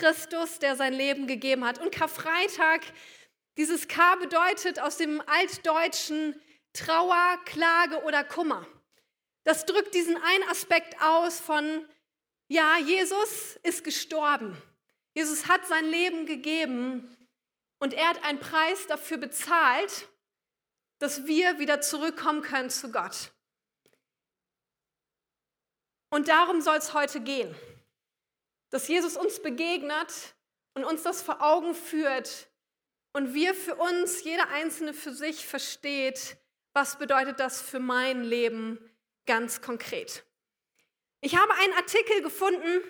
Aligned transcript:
Christus, 0.00 0.58
der 0.58 0.76
sein 0.76 0.94
Leben 0.94 1.26
gegeben 1.26 1.64
hat. 1.64 1.78
Und 1.78 1.92
Karfreitag, 1.92 2.80
dieses 3.58 3.86
K 3.86 4.16
bedeutet 4.16 4.80
aus 4.80 4.96
dem 4.96 5.20
Altdeutschen 5.26 6.40
Trauer, 6.72 7.38
Klage 7.44 8.02
oder 8.04 8.24
Kummer. 8.24 8.66
Das 9.44 9.66
drückt 9.66 9.94
diesen 9.94 10.16
einen 10.16 10.48
Aspekt 10.48 11.00
aus 11.02 11.38
von, 11.38 11.86
ja, 12.48 12.78
Jesus 12.78 13.58
ist 13.62 13.84
gestorben. 13.84 14.56
Jesus 15.12 15.48
hat 15.48 15.66
sein 15.66 15.84
Leben 15.84 16.24
gegeben 16.24 17.16
und 17.78 17.92
er 17.92 18.08
hat 18.08 18.24
einen 18.24 18.40
Preis 18.40 18.86
dafür 18.86 19.18
bezahlt, 19.18 20.08
dass 20.98 21.26
wir 21.26 21.58
wieder 21.58 21.80
zurückkommen 21.80 22.42
können 22.42 22.70
zu 22.70 22.90
Gott. 22.90 23.32
Und 26.10 26.28
darum 26.28 26.60
soll 26.60 26.76
es 26.76 26.94
heute 26.94 27.20
gehen, 27.20 27.54
dass 28.70 28.88
Jesus 28.88 29.16
uns 29.16 29.40
begegnet 29.40 30.34
und 30.74 30.84
uns 30.84 31.02
das 31.02 31.22
vor 31.22 31.42
Augen 31.42 31.74
führt 31.74 32.48
und 33.12 33.34
wir 33.34 33.54
für 33.54 33.74
uns, 33.74 34.22
jeder 34.24 34.48
Einzelne 34.50 34.94
für 34.94 35.12
sich 35.12 35.46
versteht, 35.46 36.36
was 36.72 36.98
bedeutet 36.98 37.40
das 37.40 37.60
für 37.60 37.80
mein 37.80 38.22
Leben 38.22 38.78
ganz 39.26 39.60
konkret. 39.60 40.24
Ich 41.20 41.36
habe 41.36 41.52
einen 41.54 41.74
Artikel 41.74 42.22
gefunden 42.22 42.80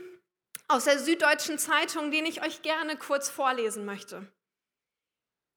aus 0.69 0.85
der 0.85 0.98
Süddeutschen 0.98 1.59
Zeitung, 1.59 2.10
den 2.10 2.27
ich 2.27 2.43
euch 2.43 2.62
gerne 2.62 2.97
kurz 2.97 3.29
vorlesen 3.29 3.85
möchte. 3.85 4.30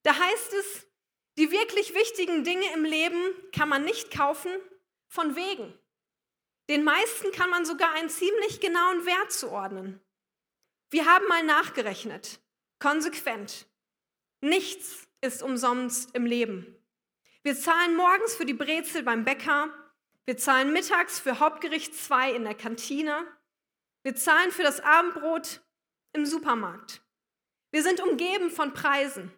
Da 0.03 0.17
heißt 0.17 0.53
es, 0.53 0.87
die 1.37 1.51
wirklich 1.51 1.93
wichtigen 1.93 2.43
Dinge 2.43 2.65
im 2.73 2.85
Leben 2.85 3.21
kann 3.51 3.69
man 3.69 3.83
nicht 3.83 4.11
kaufen, 4.11 4.51
von 5.07 5.35
wegen. 5.35 5.77
Den 6.69 6.83
meisten 6.83 7.31
kann 7.31 7.49
man 7.49 7.65
sogar 7.65 7.93
einen 7.93 8.09
ziemlich 8.09 8.59
genauen 8.59 9.05
Wert 9.05 9.31
zuordnen. 9.31 10.01
Wir 10.93 11.07
haben 11.07 11.27
mal 11.27 11.41
nachgerechnet, 11.41 12.39
konsequent. 12.77 13.65
Nichts 14.41 15.07
ist 15.21 15.41
umsonst 15.41 16.13
im 16.13 16.27
Leben. 16.27 16.67
Wir 17.41 17.55
zahlen 17.55 17.95
morgens 17.95 18.35
für 18.35 18.45
die 18.45 18.53
Brezel 18.53 19.01
beim 19.01 19.25
Bäcker, 19.25 19.73
wir 20.25 20.37
zahlen 20.37 20.71
mittags 20.71 21.19
für 21.19 21.39
Hauptgericht 21.39 21.95
2 21.95 22.33
in 22.33 22.43
der 22.43 22.53
Kantine, 22.53 23.25
wir 24.03 24.15
zahlen 24.15 24.51
für 24.51 24.61
das 24.61 24.81
Abendbrot 24.81 25.61
im 26.11 26.27
Supermarkt. 26.27 27.01
Wir 27.71 27.81
sind 27.81 27.99
umgeben 27.99 28.51
von 28.51 28.75
Preisen. 28.75 29.33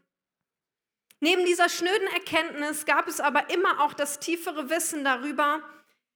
Neben 1.22 1.45
dieser 1.45 1.69
schnöden 1.69 2.07
Erkenntnis 2.09 2.85
gab 2.85 3.07
es 3.07 3.22
aber 3.22 3.49
immer 3.49 3.79
auch 3.79 3.94
das 3.94 4.19
tiefere 4.19 4.69
Wissen 4.69 5.05
darüber, 5.05 5.63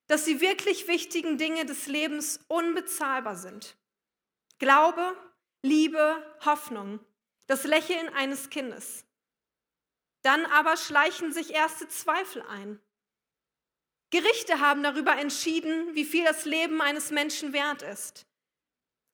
dass 0.08 0.25
die 0.25 0.41
wirklich 0.41 0.89
wichtigen 0.89 1.38
Dinge 1.38 1.66
des 1.66 1.88
Lebens 1.88 2.41
unbezahlbar 2.50 3.38
sind. 3.38 3.78
Glaube, 4.58 5.16
Liebe, 5.61 6.38
Hoffnung, 6.45 6.99
das 7.47 7.65
Lächeln 7.65 8.09
eines 8.09 8.49
Kindes. 8.49 9.05
Dann 10.21 10.45
aber 10.45 10.77
schleichen 10.77 11.33
sich 11.33 11.51
erste 11.53 11.88
Zweifel 11.88 12.41
ein. 12.43 12.79
Gerichte 14.11 14.59
haben 14.59 14.83
darüber 14.83 15.17
entschieden, 15.17 15.93
wie 15.95 16.05
viel 16.05 16.23
das 16.23 16.45
Leben 16.45 16.81
eines 16.81 17.11
Menschen 17.11 17.53
wert 17.53 17.81
ist. 17.81 18.25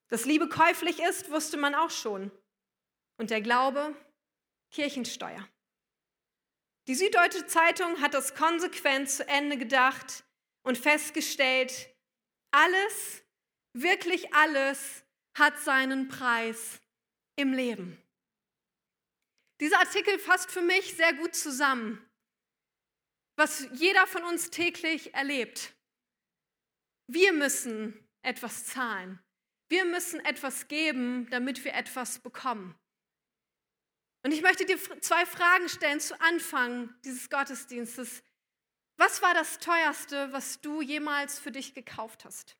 Dass 0.07 0.25
Liebe 0.25 0.47
käuflich 0.47 0.99
ist, 0.99 1.31
wusste 1.31 1.57
man 1.57 1.75
auch 1.75 1.89
schon. 1.89 2.31
Und 3.17 3.31
der 3.31 3.41
Glaube 3.41 3.95
Kirchensteuer. 4.71 5.47
Die 6.87 6.95
Süddeutsche 6.95 7.47
Zeitung 7.47 8.01
hat 8.01 8.13
das 8.13 8.35
konsequent 8.35 9.09
zu 9.09 9.27
Ende 9.27 9.57
gedacht 9.57 10.23
und 10.63 10.77
festgestellt, 10.77 11.89
alles, 12.51 13.23
wirklich 13.73 14.33
alles 14.33 15.04
hat 15.35 15.59
seinen 15.59 16.07
Preis 16.07 16.79
im 17.35 17.53
Leben. 17.53 18.01
Dieser 19.59 19.79
Artikel 19.79 20.17
fasst 20.19 20.51
für 20.51 20.61
mich 20.61 20.95
sehr 20.95 21.13
gut 21.13 21.35
zusammen, 21.35 22.03
was 23.37 23.67
jeder 23.73 24.07
von 24.07 24.23
uns 24.23 24.49
täglich 24.49 25.13
erlebt. 25.13 25.73
Wir 27.07 27.33
müssen 27.33 28.07
etwas 28.21 28.65
zahlen. 28.65 29.19
Wir 29.67 29.85
müssen 29.85 30.19
etwas 30.21 30.67
geben, 30.67 31.29
damit 31.29 31.63
wir 31.63 31.73
etwas 31.73 32.19
bekommen. 32.19 32.75
Und 34.23 34.31
ich 34.31 34.41
möchte 34.41 34.65
dir 34.65 34.79
zwei 35.01 35.25
Fragen 35.25 35.69
stellen 35.69 35.99
zu 35.99 36.19
Anfang 36.19 36.93
dieses 37.03 37.29
Gottesdienstes. 37.29 38.23
Was 38.97 39.21
war 39.21 39.33
das 39.33 39.59
teuerste, 39.59 40.31
was 40.31 40.61
du 40.61 40.81
jemals 40.81 41.37
für 41.39 41.51
dich 41.51 41.73
gekauft 41.73 42.25
hast? 42.25 42.57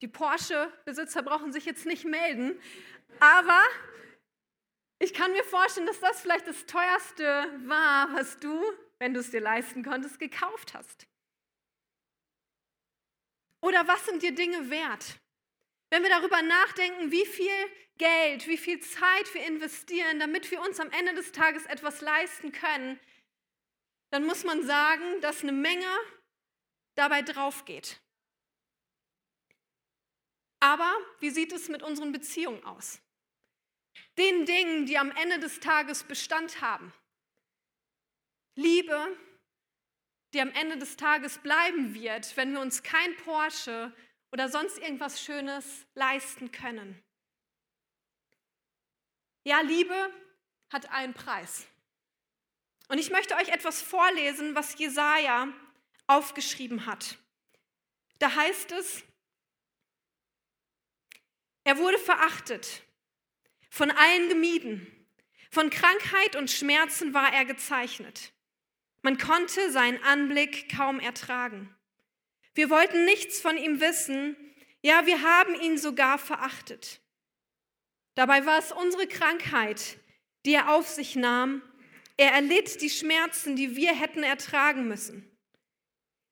Die 0.00 0.08
Porsche-Besitzer 0.08 1.22
brauchen 1.22 1.52
sich 1.52 1.64
jetzt 1.64 1.86
nicht 1.86 2.04
melden, 2.04 2.58
aber 3.20 3.62
ich 4.98 5.14
kann 5.14 5.32
mir 5.32 5.44
vorstellen, 5.44 5.86
dass 5.86 6.00
das 6.00 6.20
vielleicht 6.20 6.46
das 6.46 6.66
teuerste 6.66 7.24
war, 7.66 8.12
was 8.14 8.38
du, 8.38 8.62
wenn 8.98 9.14
du 9.14 9.20
es 9.20 9.30
dir 9.30 9.40
leisten 9.40 9.82
konntest, 9.82 10.18
gekauft 10.18 10.74
hast. 10.74 11.06
Oder 13.62 13.86
was 13.88 14.04
sind 14.06 14.22
dir 14.22 14.34
Dinge 14.34 14.70
wert? 14.70 15.18
Wenn 15.90 16.02
wir 16.02 16.10
darüber 16.10 16.40
nachdenken, 16.42 17.10
wie 17.10 17.26
viel 17.26 17.50
Geld, 17.98 18.46
wie 18.46 18.56
viel 18.56 18.80
Zeit 18.80 19.34
wir 19.34 19.44
investieren, 19.46 20.20
damit 20.20 20.50
wir 20.50 20.60
uns 20.62 20.80
am 20.80 20.90
Ende 20.90 21.14
des 21.14 21.32
Tages 21.32 21.66
etwas 21.66 22.00
leisten 22.00 22.52
können, 22.52 22.98
dann 24.10 24.24
muss 24.24 24.44
man 24.44 24.64
sagen, 24.64 25.20
dass 25.20 25.42
eine 25.42 25.52
Menge 25.52 25.86
dabei 26.94 27.22
drauf 27.22 27.64
geht. 27.64 28.00
Aber 30.60 30.92
wie 31.20 31.30
sieht 31.30 31.52
es 31.52 31.68
mit 31.68 31.82
unseren 31.82 32.12
Beziehungen 32.12 32.62
aus? 32.64 33.00
Den 34.18 34.44
Dingen, 34.44 34.86
die 34.86 34.98
am 34.98 35.10
Ende 35.12 35.38
des 35.38 35.60
Tages 35.60 36.04
Bestand 36.04 36.60
haben. 36.60 36.92
Liebe, 38.54 39.16
die 40.34 40.40
am 40.40 40.50
Ende 40.50 40.76
des 40.76 40.96
Tages 40.96 41.38
bleiben 41.38 41.94
wird, 41.94 42.36
wenn 42.36 42.52
wir 42.52 42.60
uns 42.60 42.82
kein 42.82 43.16
Porsche 43.16 43.92
oder 44.32 44.48
sonst 44.48 44.78
irgendwas 44.78 45.20
Schönes 45.20 45.86
leisten 45.94 46.52
können. 46.52 47.02
Ja, 49.44 49.60
Liebe 49.62 50.12
hat 50.70 50.90
einen 50.90 51.14
Preis. 51.14 51.66
Und 52.88 52.98
ich 52.98 53.10
möchte 53.10 53.34
euch 53.36 53.48
etwas 53.48 53.80
vorlesen, 53.80 54.54
was 54.54 54.78
Jesaja 54.78 55.48
aufgeschrieben 56.06 56.86
hat. 56.86 57.16
Da 58.18 58.34
heißt 58.34 58.72
es, 58.72 59.02
er 61.64 61.78
wurde 61.78 61.98
verachtet, 61.98 62.82
von 63.70 63.90
allen 63.90 64.28
gemieden, 64.28 64.86
von 65.50 65.70
Krankheit 65.70 66.36
und 66.36 66.50
Schmerzen 66.50 67.12
war 67.14 67.32
er 67.32 67.44
gezeichnet. 67.44 68.32
Man 69.02 69.18
konnte 69.18 69.70
seinen 69.70 70.02
Anblick 70.02 70.74
kaum 70.74 71.00
ertragen. 71.00 71.74
Wir 72.54 72.70
wollten 72.70 73.04
nichts 73.04 73.40
von 73.40 73.56
ihm 73.56 73.80
wissen, 73.80 74.36
ja, 74.82 75.06
wir 75.06 75.22
haben 75.22 75.54
ihn 75.60 75.76
sogar 75.76 76.18
verachtet. 76.18 77.00
Dabei 78.14 78.46
war 78.46 78.58
es 78.58 78.72
unsere 78.72 79.06
Krankheit, 79.06 79.98
die 80.44 80.54
er 80.54 80.74
auf 80.74 80.88
sich 80.88 81.16
nahm. 81.16 81.62
Er 82.16 82.32
erlitt 82.32 82.80
die 82.80 82.90
Schmerzen, 82.90 83.56
die 83.56 83.76
wir 83.76 83.94
hätten 83.94 84.22
ertragen 84.22 84.88
müssen. 84.88 85.30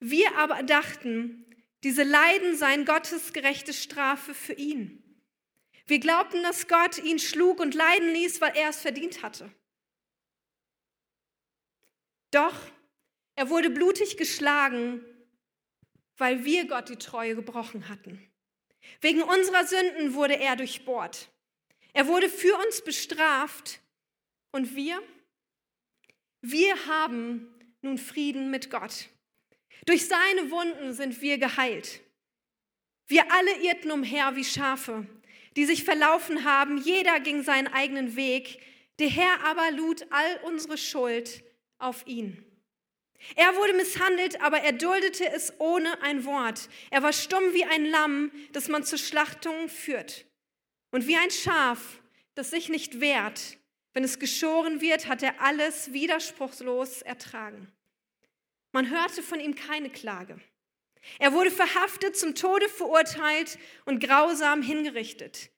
Wir 0.00 0.36
aber 0.36 0.62
dachten, 0.62 1.46
diese 1.84 2.02
Leiden 2.02 2.56
seien 2.56 2.84
Gottes 2.84 3.32
gerechte 3.32 3.72
Strafe 3.72 4.34
für 4.34 4.54
ihn. 4.54 5.07
Wir 5.88 5.98
glaubten, 5.98 6.42
dass 6.42 6.68
Gott 6.68 6.98
ihn 6.98 7.18
schlug 7.18 7.58
und 7.58 7.74
leiden 7.74 8.12
ließ, 8.12 8.40
weil 8.40 8.56
er 8.56 8.68
es 8.68 8.80
verdient 8.80 9.22
hatte. 9.22 9.50
Doch 12.30 12.54
er 13.34 13.50
wurde 13.50 13.70
blutig 13.70 14.16
geschlagen 14.16 15.04
weil 16.18 16.44
wir 16.44 16.66
Gott 16.66 16.88
die 16.88 16.96
Treue 16.96 17.34
gebrochen 17.34 17.88
hatten. 17.88 18.20
Wegen 19.00 19.22
unserer 19.22 19.66
Sünden 19.66 20.14
wurde 20.14 20.38
er 20.38 20.56
durchbohrt. 20.56 21.30
Er 21.92 22.06
wurde 22.06 22.28
für 22.28 22.56
uns 22.58 22.82
bestraft 22.82 23.80
und 24.52 24.74
wir, 24.74 25.00
wir 26.42 26.86
haben 26.86 27.48
nun 27.80 27.98
Frieden 27.98 28.50
mit 28.50 28.70
Gott. 28.70 29.08
Durch 29.86 30.06
seine 30.06 30.50
Wunden 30.50 30.92
sind 30.92 31.20
wir 31.20 31.38
geheilt. 31.38 32.00
Wir 33.06 33.30
alle 33.32 33.62
irrten 33.62 33.90
umher 33.90 34.36
wie 34.36 34.44
Schafe, 34.44 35.06
die 35.58 35.66
sich 35.66 35.82
verlaufen 35.82 36.44
haben. 36.44 36.78
Jeder 36.78 37.18
ging 37.18 37.42
seinen 37.42 37.66
eigenen 37.66 38.14
Weg. 38.14 38.60
Der 39.00 39.08
Herr 39.08 39.44
aber 39.44 39.72
lud 39.72 40.06
all 40.10 40.40
unsere 40.44 40.78
Schuld 40.78 41.42
auf 41.78 42.06
ihn. 42.06 42.44
Er 43.34 43.56
wurde 43.56 43.72
misshandelt, 43.72 44.40
aber 44.40 44.60
er 44.60 44.70
duldete 44.70 45.28
es 45.28 45.52
ohne 45.58 46.00
ein 46.02 46.24
Wort. 46.24 46.68
Er 46.92 47.02
war 47.02 47.12
stumm 47.12 47.42
wie 47.54 47.64
ein 47.64 47.86
Lamm, 47.86 48.30
das 48.52 48.68
man 48.68 48.84
zur 48.84 48.98
Schlachtung 48.98 49.68
führt. 49.68 50.26
Und 50.92 51.08
wie 51.08 51.16
ein 51.16 51.32
Schaf, 51.32 52.00
das 52.36 52.50
sich 52.50 52.68
nicht 52.68 53.00
wehrt. 53.00 53.58
Wenn 53.94 54.04
es 54.04 54.20
geschoren 54.20 54.80
wird, 54.80 55.08
hat 55.08 55.24
er 55.24 55.40
alles 55.42 55.92
widerspruchslos 55.92 57.02
ertragen. 57.02 57.66
Man 58.70 58.90
hörte 58.90 59.24
von 59.24 59.40
ihm 59.40 59.56
keine 59.56 59.90
Klage. 59.90 60.38
Er 61.18 61.32
wurde 61.32 61.50
verhaftet, 61.50 62.16
zum 62.16 62.34
Tode 62.34 62.68
verurteilt 62.68 63.58
und 63.84 64.00
grausam 64.02 64.62
hingerichtet. 64.62 65.50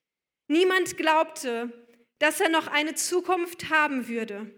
Niemand 0.47 0.97
glaubte, 0.97 1.71
dass 2.19 2.39
er 2.39 2.49
noch 2.49 2.67
eine 2.67 2.95
Zukunft 2.95 3.69
haben 3.69 4.07
würde. 4.07 4.51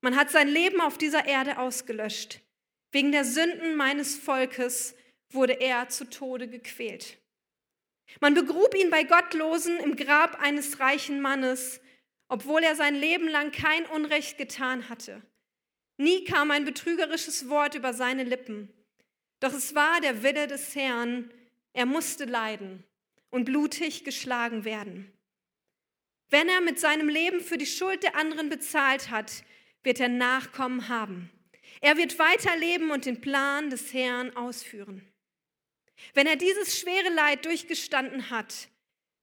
Man 0.00 0.16
hat 0.16 0.30
sein 0.30 0.48
Leben 0.48 0.80
auf 0.80 0.98
dieser 0.98 1.26
Erde 1.26 1.58
ausgelöscht. 1.58 2.40
Wegen 2.92 3.12
der 3.12 3.24
Sünden 3.24 3.76
meines 3.76 4.16
Volkes 4.16 4.94
wurde 5.30 5.54
er 5.54 5.88
zu 5.88 6.08
Tode 6.08 6.48
gequält. 6.48 7.18
Man 8.20 8.34
begrub 8.34 8.74
ihn 8.74 8.90
bei 8.90 9.02
Gottlosen 9.02 9.78
im 9.78 9.96
Grab 9.96 10.40
eines 10.40 10.80
reichen 10.80 11.20
Mannes, 11.20 11.80
obwohl 12.28 12.62
er 12.62 12.76
sein 12.76 12.94
Leben 12.94 13.28
lang 13.28 13.52
kein 13.52 13.84
Unrecht 13.86 14.38
getan 14.38 14.88
hatte. 14.88 15.22
Nie 15.96 16.24
kam 16.24 16.50
ein 16.50 16.64
betrügerisches 16.64 17.48
Wort 17.48 17.74
über 17.74 17.92
seine 17.92 18.24
Lippen. 18.24 18.72
Doch 19.40 19.52
es 19.52 19.74
war 19.74 20.00
der 20.00 20.22
Wille 20.22 20.46
des 20.46 20.74
Herrn, 20.74 21.30
er 21.72 21.86
musste 21.86 22.24
leiden 22.24 22.84
und 23.30 23.44
blutig 23.44 24.04
geschlagen 24.04 24.64
werden. 24.64 25.12
Wenn 26.28 26.48
er 26.48 26.60
mit 26.60 26.80
seinem 26.80 27.08
Leben 27.08 27.40
für 27.40 27.58
die 27.58 27.66
Schuld 27.66 28.02
der 28.02 28.16
anderen 28.16 28.48
bezahlt 28.48 29.10
hat, 29.10 29.44
wird 29.82 30.00
er 30.00 30.08
Nachkommen 30.08 30.88
haben. 30.88 31.30
Er 31.80 31.96
wird 31.96 32.18
weiterleben 32.18 32.90
und 32.90 33.06
den 33.06 33.20
Plan 33.20 33.70
des 33.70 33.92
Herrn 33.92 34.34
ausführen. 34.36 35.06
Wenn 36.14 36.26
er 36.26 36.36
dieses 36.36 36.78
schwere 36.78 37.10
Leid 37.10 37.44
durchgestanden 37.44 38.30
hat, 38.30 38.68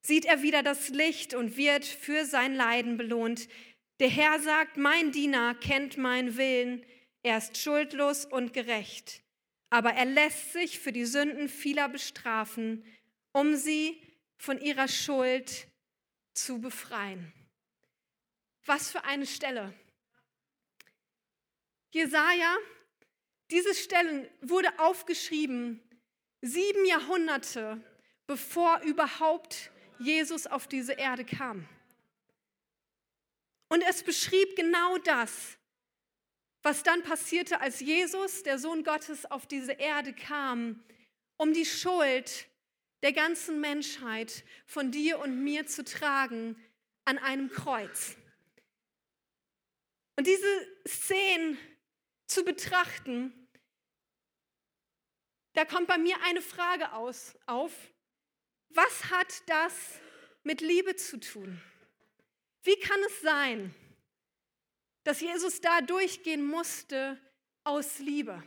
sieht 0.02 0.26
er 0.26 0.42
wieder 0.42 0.64
das 0.64 0.90
Licht 0.90 1.34
und 1.34 1.58
wird 1.58 1.86
für 1.86 2.26
sein 2.26 2.56
Leiden 2.56 2.98
belohnt. 2.98 3.48
Der 4.00 4.10
Herr 4.10 4.40
sagt, 4.40 4.78
mein 4.78 5.12
Diener 5.12 5.56
kennt 5.56 5.98
meinen 5.98 6.38
Willen, 6.38 6.86
er 7.22 7.38
ist 7.38 7.58
schuldlos 7.58 8.26
und 8.26 8.54
gerecht, 8.54 9.22
aber 9.74 9.94
er 9.94 10.06
lässt 10.06 10.54
sich 10.54 10.78
für 10.78 10.92
die 10.92 11.06
Sünden 11.06 11.50
vieler 11.50 11.90
bestrafen, 11.90 12.86
um 13.32 13.56
sie 13.56 14.00
von 14.38 14.62
ihrer 14.62 14.88
Schuld 14.88 15.68
zu 16.36 16.62
befreien. 16.62 17.34
Was 18.68 18.92
für 18.92 19.04
eine 19.04 19.26
Stelle. 19.26 19.74
Jesaja, 21.90 22.56
diese 23.50 23.74
Stelle 23.74 24.30
wurde 24.42 24.78
aufgeschrieben 24.78 25.82
sieben 26.42 26.86
Jahrhunderte, 26.86 27.84
bevor 28.28 28.80
überhaupt 28.82 29.72
Jesus 29.98 30.46
auf 30.46 30.68
diese 30.68 30.94
Erde 30.94 31.26
kam. 31.26 31.68
Und 33.70 33.82
es 33.82 34.04
beschrieb 34.04 34.56
genau 34.56 35.00
das, 35.00 35.58
was 36.64 36.82
dann 36.82 37.04
passierte, 37.04 37.60
als 37.60 37.82
Jesus, 37.82 38.44
der 38.44 38.58
Sohn 38.58 38.84
Gottes, 38.84 39.30
auf 39.30 39.46
diese 39.46 39.74
Erde 39.74 40.14
kam, 40.14 40.84
um 41.38 41.54
die 41.54 41.66
Schuld 41.66 42.48
der 43.04 43.12
ganzen 43.12 43.60
Menschheit 43.60 44.46
von 44.66 44.90
dir 44.90 45.20
und 45.20 45.44
mir 45.44 45.68
zu 45.68 45.84
tragen 45.84 46.56
an 47.04 47.18
einem 47.18 47.50
Kreuz. 47.50 48.16
Und 50.16 50.26
diese 50.26 50.48
Szenen 50.88 51.58
zu 52.28 52.46
betrachten, 52.46 53.34
da 55.54 55.66
kommt 55.66 55.88
bei 55.88 55.98
mir 55.98 56.16
eine 56.24 56.42
Frage 56.42 56.94
aus, 56.94 57.36
auf. 57.46 57.74
Was 58.70 59.12
hat 59.12 59.44
das 59.48 59.74
mit 60.44 60.62
Liebe 60.62 60.96
zu 60.96 61.20
tun? 61.20 61.62
Wie 62.64 62.80
kann 62.80 63.00
es 63.08 63.22
sein, 63.22 63.76
dass 65.04 65.22
Jesus 65.22 65.62
da 65.62 65.82
durchgehen 65.82 66.46
musste 66.46 67.20
aus 67.64 68.00
Liebe? 68.00 68.44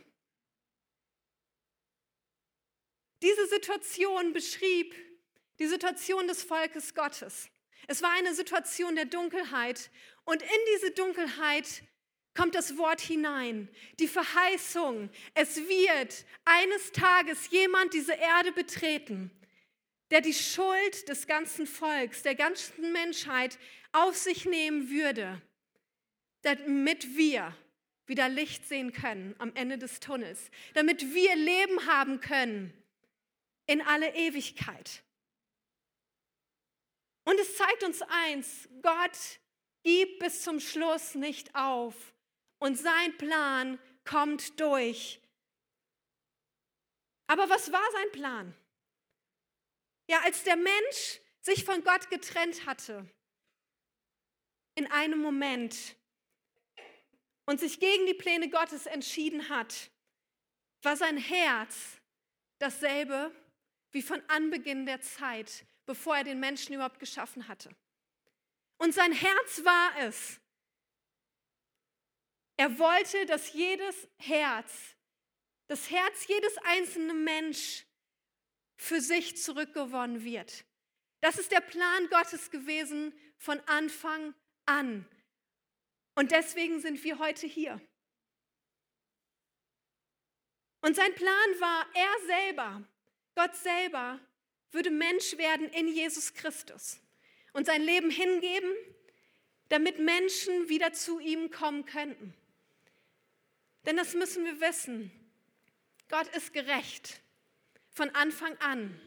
Diese 3.21 3.47
Situation 3.47 4.33
beschrieb 4.33 4.93
die 5.59 5.67
Situation 5.67 6.27
des 6.27 6.43
Volkes 6.43 6.93
Gottes. 6.93 7.49
Es 7.87 8.01
war 8.01 8.11
eine 8.11 8.33
Situation 8.33 8.95
der 8.95 9.05
Dunkelheit 9.05 9.89
und 10.25 10.41
in 10.41 10.59
diese 10.75 10.91
Dunkelheit 10.91 11.83
kommt 12.35 12.53
das 12.53 12.77
Wort 12.77 13.01
hinein, 13.01 13.67
die 13.99 14.07
Verheißung, 14.07 15.09
es 15.33 15.57
wird 15.57 16.25
eines 16.45 16.91
Tages 16.91 17.49
jemand 17.49 17.93
diese 17.93 18.13
Erde 18.13 18.51
betreten, 18.51 19.31
der 20.11 20.21
die 20.21 20.35
Schuld 20.35 21.09
des 21.09 21.25
ganzen 21.25 21.65
Volks, 21.65 22.21
der 22.21 22.35
ganzen 22.35 22.91
Menschheit 22.91 23.57
auf 23.91 24.15
sich 24.15 24.45
nehmen 24.45 24.91
würde, 24.91 25.41
damit 26.47 27.17
wir 27.17 27.53
wieder 28.05 28.29
Licht 28.29 28.65
sehen 28.65 28.93
können 28.93 29.35
am 29.37 29.53
Ende 29.55 29.77
des 29.77 29.99
Tunnels, 29.99 30.49
damit 30.75 31.13
wir 31.13 31.35
Leben 31.35 31.85
haben 31.87 32.21
können 32.21 32.71
in 33.65 33.81
alle 33.81 34.15
Ewigkeit. 34.15 35.03
Und 37.25 37.37
es 37.37 37.57
zeigt 37.57 37.83
uns 37.83 38.01
eins, 38.01 38.69
Gott 38.81 39.41
gibt 39.83 40.19
bis 40.19 40.43
zum 40.43 40.61
Schluss 40.61 41.15
nicht 41.15 41.53
auf 41.53 42.13
und 42.59 42.77
sein 42.77 43.17
Plan 43.17 43.77
kommt 44.05 44.57
durch. 44.61 45.19
Aber 47.27 47.49
was 47.49 47.73
war 47.73 47.91
sein 47.91 48.11
Plan? 48.13 48.55
Ja, 50.09 50.21
als 50.21 50.45
der 50.45 50.55
Mensch 50.55 51.19
sich 51.41 51.65
von 51.65 51.83
Gott 51.83 52.09
getrennt 52.09 52.65
hatte, 52.65 53.05
in 54.75 54.89
einem 54.89 55.19
Moment 55.19 55.97
und 57.47 57.59
sich 57.59 57.79
gegen 57.79 58.05
die 58.05 58.13
Pläne 58.13 58.49
Gottes 58.49 58.85
entschieden 58.85 59.49
hat, 59.49 59.89
war 60.83 60.95
sein 60.95 61.17
Herz 61.17 61.99
dasselbe 62.59 63.31
wie 63.91 64.01
von 64.01 64.21
Anbeginn 64.27 64.85
der 64.85 65.01
Zeit, 65.01 65.65
bevor 65.85 66.17
er 66.17 66.23
den 66.25 66.39
Menschen 66.39 66.75
überhaupt 66.75 66.99
geschaffen 66.99 67.47
hatte. 67.47 67.73
Und 68.77 68.93
sein 68.93 69.13
Herz 69.13 69.63
war 69.63 69.97
es, 69.99 70.39
er 72.57 72.77
wollte, 72.77 73.25
dass 73.27 73.53
jedes 73.53 74.07
Herz, 74.17 74.95
das 75.67 75.89
Herz 75.89 76.27
jedes 76.27 76.57
einzelnen 76.59 77.23
Mensch 77.23 77.85
für 78.75 78.99
sich 78.99 79.41
zurückgewonnen 79.41 80.23
wird. 80.23 80.65
Das 81.21 81.37
ist 81.37 81.51
der 81.51 81.61
Plan 81.61 82.09
Gottes 82.09 82.51
gewesen 82.51 83.17
von 83.37 83.59
Anfang 83.61 84.33
an. 84.65 85.07
Und 86.17 86.31
deswegen 86.31 86.79
sind 86.79 87.03
wir 87.03 87.19
heute 87.19 87.45
hier. 87.45 87.79
Und 90.81 90.95
sein 90.95 91.13
Plan 91.13 91.59
war, 91.59 91.85
er 91.93 92.25
selber, 92.25 92.83
Gott 93.35 93.55
selber, 93.55 94.19
würde 94.71 94.89
Mensch 94.89 95.37
werden 95.37 95.69
in 95.69 95.87
Jesus 95.87 96.33
Christus 96.33 96.99
und 97.53 97.67
sein 97.67 97.83
Leben 97.83 98.09
hingeben, 98.09 98.71
damit 99.69 99.99
Menschen 99.99 100.69
wieder 100.69 100.91
zu 100.91 101.19
ihm 101.19 101.51
kommen 101.51 101.85
könnten. 101.85 102.33
Denn 103.85 103.95
das 103.95 104.15
müssen 104.15 104.43
wir 104.43 104.59
wissen. 104.59 105.11
Gott 106.09 106.35
ist 106.35 106.51
gerecht 106.51 107.21
von 107.91 108.09
Anfang 108.15 108.57
an. 108.57 108.99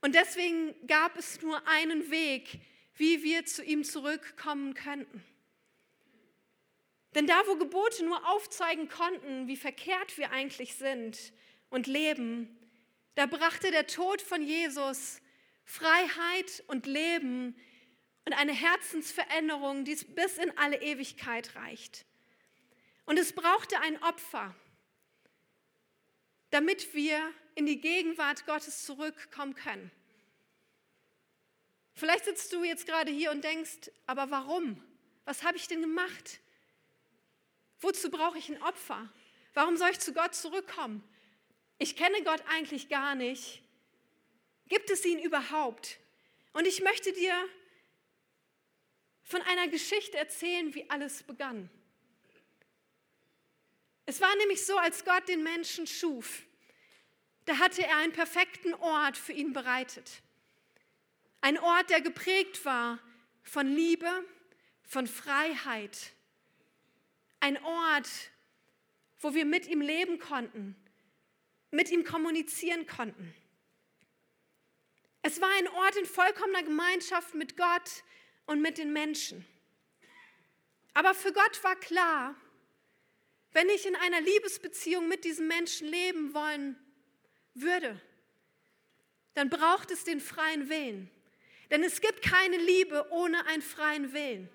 Und 0.00 0.14
deswegen 0.14 0.76
gab 0.86 1.16
es 1.16 1.42
nur 1.42 1.66
einen 1.66 2.08
Weg, 2.12 2.60
wie 2.94 3.22
wir 3.22 3.44
zu 3.46 3.62
ihm 3.64 3.84
zurückkommen 3.84 4.74
könnten. 4.74 5.24
Denn 7.14 7.26
da, 7.26 7.42
wo 7.46 7.56
Gebote 7.56 8.04
nur 8.04 8.26
aufzeigen 8.30 8.88
konnten, 8.88 9.46
wie 9.46 9.56
verkehrt 9.56 10.16
wir 10.16 10.30
eigentlich 10.30 10.74
sind 10.76 11.32
und 11.68 11.86
leben, 11.86 12.58
da 13.14 13.26
brachte 13.26 13.70
der 13.70 13.86
Tod 13.86 14.22
von 14.22 14.42
Jesus 14.42 15.20
Freiheit 15.64 16.64
und 16.66 16.86
Leben 16.86 17.56
und 18.24 18.32
eine 18.32 18.52
Herzensveränderung, 18.52 19.84
die 19.84 19.94
bis 19.94 20.38
in 20.38 20.56
alle 20.56 20.80
Ewigkeit 20.80 21.54
reicht. 21.54 22.06
Und 23.04 23.18
es 23.18 23.32
brauchte 23.34 23.78
ein 23.80 24.02
Opfer, 24.02 24.54
damit 26.50 26.94
wir 26.94 27.18
in 27.54 27.66
die 27.66 27.80
Gegenwart 27.80 28.46
Gottes 28.46 28.84
zurückkommen 28.84 29.54
können. 29.54 29.90
Vielleicht 31.94 32.24
sitzt 32.24 32.52
du 32.52 32.64
jetzt 32.64 32.86
gerade 32.86 33.10
hier 33.10 33.30
und 33.30 33.44
denkst, 33.44 33.90
aber 34.06 34.30
warum? 34.30 34.82
Was 35.24 35.42
habe 35.44 35.56
ich 35.56 35.68
denn 35.68 35.80
gemacht? 35.80 36.40
Wozu 37.80 38.10
brauche 38.10 38.38
ich 38.38 38.48
ein 38.48 38.62
Opfer? 38.62 39.08
Warum 39.54 39.76
soll 39.76 39.90
ich 39.90 40.00
zu 40.00 40.12
Gott 40.12 40.34
zurückkommen? 40.34 41.02
Ich 41.78 41.96
kenne 41.96 42.22
Gott 42.22 42.42
eigentlich 42.48 42.88
gar 42.88 43.14
nicht. 43.14 43.62
Gibt 44.68 44.88
es 44.90 45.04
ihn 45.04 45.18
überhaupt? 45.18 45.98
Und 46.52 46.66
ich 46.66 46.82
möchte 46.82 47.12
dir 47.12 47.34
von 49.24 49.42
einer 49.42 49.68
Geschichte 49.68 50.16
erzählen, 50.16 50.74
wie 50.74 50.88
alles 50.90 51.22
begann. 51.22 51.70
Es 54.06 54.20
war 54.20 54.34
nämlich 54.36 54.64
so, 54.64 54.76
als 54.78 55.04
Gott 55.04 55.28
den 55.28 55.42
Menschen 55.42 55.86
schuf, 55.86 56.42
da 57.44 57.58
hatte 57.58 57.82
er 57.82 57.96
einen 57.98 58.12
perfekten 58.12 58.74
Ort 58.74 59.16
für 59.16 59.32
ihn 59.32 59.52
bereitet. 59.52 60.22
Ein 61.42 61.58
Ort, 61.58 61.90
der 61.90 62.00
geprägt 62.00 62.64
war 62.64 63.00
von 63.42 63.66
Liebe, 63.66 64.08
von 64.84 65.08
Freiheit. 65.08 66.12
Ein 67.40 67.62
Ort, 67.64 68.08
wo 69.18 69.34
wir 69.34 69.44
mit 69.44 69.66
ihm 69.66 69.80
leben 69.80 70.20
konnten, 70.20 70.76
mit 71.72 71.90
ihm 71.90 72.04
kommunizieren 72.04 72.86
konnten. 72.86 73.34
Es 75.22 75.40
war 75.40 75.50
ein 75.58 75.66
Ort 75.68 75.96
in 75.96 76.06
vollkommener 76.06 76.62
Gemeinschaft 76.62 77.34
mit 77.34 77.56
Gott 77.56 78.04
und 78.46 78.62
mit 78.62 78.78
den 78.78 78.92
Menschen. 78.92 79.44
Aber 80.94 81.12
für 81.12 81.32
Gott 81.32 81.64
war 81.64 81.74
klar, 81.74 82.36
wenn 83.50 83.68
ich 83.68 83.84
in 83.84 83.96
einer 83.96 84.20
Liebesbeziehung 84.20 85.08
mit 85.08 85.24
diesem 85.24 85.48
Menschen 85.48 85.88
leben 85.88 86.34
wollen 86.34 86.76
würde, 87.54 88.00
dann 89.34 89.50
braucht 89.50 89.90
es 89.90 90.04
den 90.04 90.20
freien 90.20 90.68
Willen. 90.68 91.10
Denn 91.72 91.82
es 91.82 92.02
gibt 92.02 92.20
keine 92.20 92.58
Liebe 92.58 93.06
ohne 93.10 93.46
einen 93.46 93.62
freien 93.62 94.12
Willen. 94.12 94.50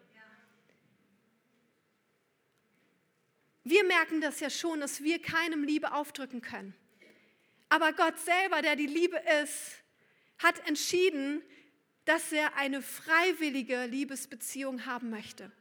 Wir 3.64 3.84
merken 3.84 4.22
das 4.22 4.40
ja 4.40 4.52
schon, 4.52 4.80
dass 4.82 5.02
wir 5.02 5.20
keinem 5.20 5.64
Liebe 5.64 5.94
aufdrücken 5.94 6.44
können. 6.44 6.76
Aber 7.70 7.92
Gott 7.94 8.20
selber, 8.20 8.62
der 8.62 8.76
die 8.76 8.86
Liebe 8.86 9.20
ist, 9.44 9.84
hat 10.38 10.66
entschieden, 10.68 11.42
dass 12.06 12.32
er 12.32 12.56
eine 12.56 12.84
freiwillige 12.84 13.88
Liebesbeziehung 13.88 14.86
haben 14.86 15.10
möchte. 15.10 15.52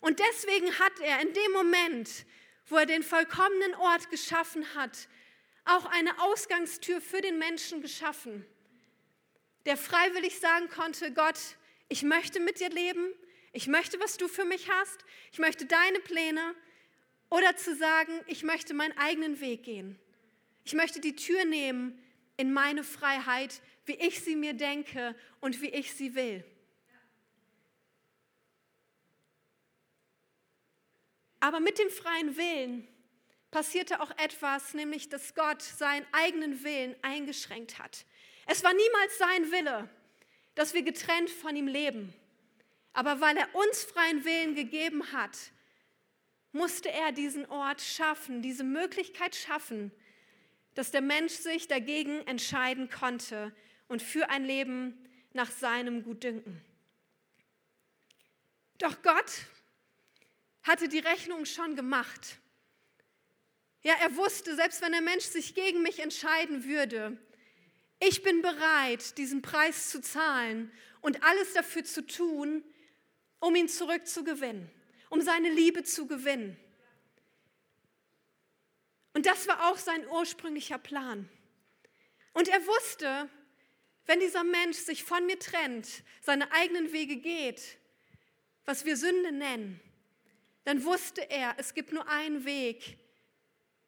Und 0.00 0.18
deswegen 0.18 0.76
hat 0.80 0.98
er 1.00 1.20
in 1.20 1.32
dem 1.32 1.52
Moment, 1.52 2.26
wo 2.66 2.78
er 2.78 2.86
den 2.86 3.04
vollkommenen 3.04 3.76
Ort 3.76 4.10
geschaffen 4.10 4.74
hat, 4.74 5.06
auch 5.64 5.84
eine 5.86 6.20
Ausgangstür 6.20 7.00
für 7.00 7.20
den 7.20 7.38
Menschen 7.38 7.80
geschaffen, 7.80 8.44
der 9.66 9.76
freiwillig 9.76 10.38
sagen 10.38 10.68
konnte, 10.68 11.12
Gott, 11.12 11.38
ich 11.88 12.02
möchte 12.02 12.40
mit 12.40 12.60
dir 12.60 12.70
leben, 12.70 13.06
ich 13.52 13.66
möchte, 13.66 14.00
was 14.00 14.16
du 14.16 14.28
für 14.28 14.44
mich 14.44 14.70
hast, 14.70 15.04
ich 15.32 15.38
möchte 15.38 15.66
deine 15.66 16.00
Pläne 16.00 16.54
oder 17.30 17.56
zu 17.56 17.74
sagen, 17.74 18.12
ich 18.26 18.42
möchte 18.42 18.74
meinen 18.74 18.96
eigenen 18.96 19.40
Weg 19.40 19.64
gehen. 19.64 19.98
Ich 20.64 20.74
möchte 20.74 21.00
die 21.00 21.16
Tür 21.16 21.44
nehmen 21.44 22.02
in 22.36 22.52
meine 22.52 22.84
Freiheit, 22.84 23.60
wie 23.84 23.94
ich 23.94 24.20
sie 24.20 24.36
mir 24.36 24.54
denke 24.54 25.14
und 25.40 25.60
wie 25.60 25.68
ich 25.68 25.94
sie 25.94 26.14
will. 26.14 26.44
Aber 31.40 31.60
mit 31.60 31.78
dem 31.78 31.90
freien 31.90 32.36
Willen 32.36 32.88
passierte 33.50 34.00
auch 34.00 34.10
etwas, 34.18 34.74
nämlich 34.74 35.08
dass 35.08 35.34
Gott 35.34 35.62
seinen 35.62 36.06
eigenen 36.12 36.64
Willen 36.64 36.96
eingeschränkt 37.02 37.78
hat. 37.78 38.04
Es 38.46 38.62
war 38.64 38.72
niemals 38.72 39.18
sein 39.18 39.50
Wille, 39.50 39.88
dass 40.54 40.72
wir 40.72 40.82
getrennt 40.82 41.30
von 41.30 41.54
ihm 41.54 41.66
leben. 41.66 42.14
Aber 42.92 43.20
weil 43.20 43.36
er 43.36 43.54
uns 43.54 43.84
freien 43.84 44.24
Willen 44.24 44.54
gegeben 44.54 45.12
hat, 45.12 45.36
musste 46.52 46.90
er 46.90 47.12
diesen 47.12 47.44
Ort 47.46 47.82
schaffen, 47.82 48.40
diese 48.40 48.64
Möglichkeit 48.64 49.36
schaffen, 49.36 49.92
dass 50.74 50.90
der 50.90 51.02
Mensch 51.02 51.34
sich 51.34 51.68
dagegen 51.68 52.26
entscheiden 52.26 52.88
konnte 52.88 53.54
und 53.88 54.00
für 54.00 54.30
ein 54.30 54.44
Leben 54.44 54.96
nach 55.32 55.50
seinem 55.50 56.02
Gutdünken. 56.02 56.62
Doch 58.78 59.02
Gott 59.02 59.30
hatte 60.62 60.88
die 60.88 60.98
Rechnung 60.98 61.44
schon 61.44 61.76
gemacht. 61.76 62.38
Ja, 63.82 63.94
er 64.00 64.16
wusste, 64.16 64.56
selbst 64.56 64.82
wenn 64.82 64.92
der 64.92 65.00
Mensch 65.00 65.24
sich 65.24 65.54
gegen 65.54 65.82
mich 65.82 66.00
entscheiden 66.00 66.64
würde, 66.64 67.16
ich 67.98 68.22
bin 68.22 68.42
bereit, 68.42 69.16
diesen 69.18 69.42
Preis 69.42 69.90
zu 69.90 70.00
zahlen 70.00 70.70
und 71.00 71.22
alles 71.22 71.52
dafür 71.54 71.84
zu 71.84 72.06
tun, 72.06 72.64
um 73.40 73.54
ihn 73.54 73.68
zurückzugewinnen, 73.68 74.70
um 75.10 75.20
seine 75.20 75.50
Liebe 75.50 75.84
zu 75.84 76.06
gewinnen. 76.06 76.56
Und 79.14 79.26
das 79.26 79.48
war 79.48 79.70
auch 79.70 79.78
sein 79.78 80.06
ursprünglicher 80.08 80.78
Plan. 80.78 81.28
Und 82.34 82.48
er 82.48 82.66
wusste, 82.66 83.30
wenn 84.04 84.20
dieser 84.20 84.44
Mensch 84.44 84.76
sich 84.76 85.04
von 85.04 85.24
mir 85.24 85.38
trennt, 85.38 86.02
seine 86.20 86.52
eigenen 86.52 86.92
Wege 86.92 87.16
geht, 87.16 87.78
was 88.66 88.84
wir 88.84 88.96
Sünde 88.96 89.32
nennen, 89.32 89.80
dann 90.64 90.84
wusste 90.84 91.30
er, 91.30 91.54
es 91.58 91.74
gibt 91.74 91.92
nur 91.92 92.06
einen 92.08 92.44
Weg 92.44 92.98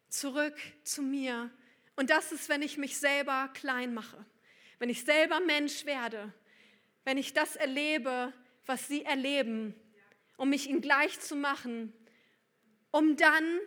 zurück 0.09 0.57
zu 0.83 1.01
mir. 1.01 1.51
Und 1.99 2.11
das 2.11 2.31
ist, 2.31 2.47
wenn 2.47 2.61
ich 2.61 2.77
mich 2.77 2.97
selber 2.97 3.49
klein 3.53 3.93
mache, 3.93 4.25
wenn 4.77 4.89
ich 4.89 5.03
selber 5.03 5.41
Mensch 5.41 5.85
werde, 5.85 6.33
wenn 7.03 7.17
ich 7.17 7.33
das 7.33 7.57
erlebe, 7.57 8.31
was 8.65 8.87
sie 8.87 9.03
erleben, 9.03 9.75
um 10.37 10.49
mich 10.49 10.69
ihnen 10.69 10.79
gleich 10.79 11.19
zu 11.19 11.35
machen, 11.35 11.91
um 12.91 13.17
dann 13.17 13.59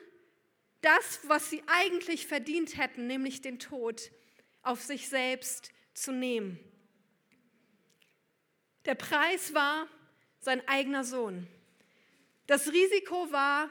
das, 0.81 1.21
was 1.25 1.51
sie 1.51 1.63
eigentlich 1.67 2.27
verdient 2.27 2.79
hätten, 2.79 3.07
nämlich 3.07 3.43
den 3.43 3.59
Tod, 3.59 4.11
auf 4.63 4.81
sich 4.81 5.11
selbst 5.11 5.71
zu 5.93 6.11
nehmen. 6.11 6.59
Der 8.87 8.95
Preis 8.95 9.53
war 9.53 9.87
sein 10.41 10.67
eigener 10.69 11.05
Sohn. 11.05 11.47
Das 12.47 12.73
Risiko 12.73 13.31
war 13.31 13.69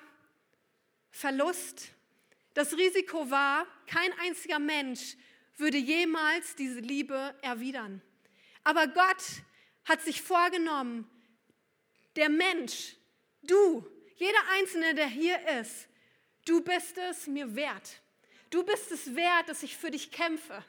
Verlust. 1.09 1.93
Das 2.53 2.77
Risiko 2.77 3.31
war, 3.31 3.65
kein 3.91 4.11
einziger 4.19 4.59
Mensch 4.59 5.17
würde 5.57 5.77
jemals 5.77 6.55
diese 6.55 6.79
Liebe 6.79 7.35
erwidern. 7.41 8.01
Aber 8.63 8.87
Gott 8.87 9.23
hat 9.85 10.01
sich 10.01 10.21
vorgenommen, 10.21 11.09
der 12.15 12.29
Mensch, 12.29 12.95
du, 13.41 13.85
jeder 14.15 14.39
Einzelne, 14.57 14.95
der 14.95 15.07
hier 15.07 15.37
ist, 15.59 15.87
du 16.45 16.61
bist 16.61 16.97
es 16.97 17.27
mir 17.27 17.55
wert. 17.55 18.01
Du 18.49 18.63
bist 18.63 18.91
es 18.91 19.15
wert, 19.15 19.47
dass 19.47 19.63
ich 19.63 19.77
für 19.77 19.91
dich 19.91 20.11
kämpfe. 20.11 20.63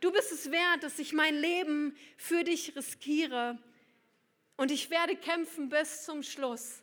Du 0.00 0.12
bist 0.12 0.32
es 0.32 0.50
wert, 0.50 0.82
dass 0.82 0.98
ich 0.98 1.12
mein 1.12 1.34
Leben 1.34 1.96
für 2.16 2.44
dich 2.44 2.74
riskiere. 2.74 3.58
Und 4.56 4.70
ich 4.70 4.90
werde 4.90 5.16
kämpfen 5.16 5.68
bis 5.68 6.04
zum 6.04 6.22
Schluss 6.22 6.82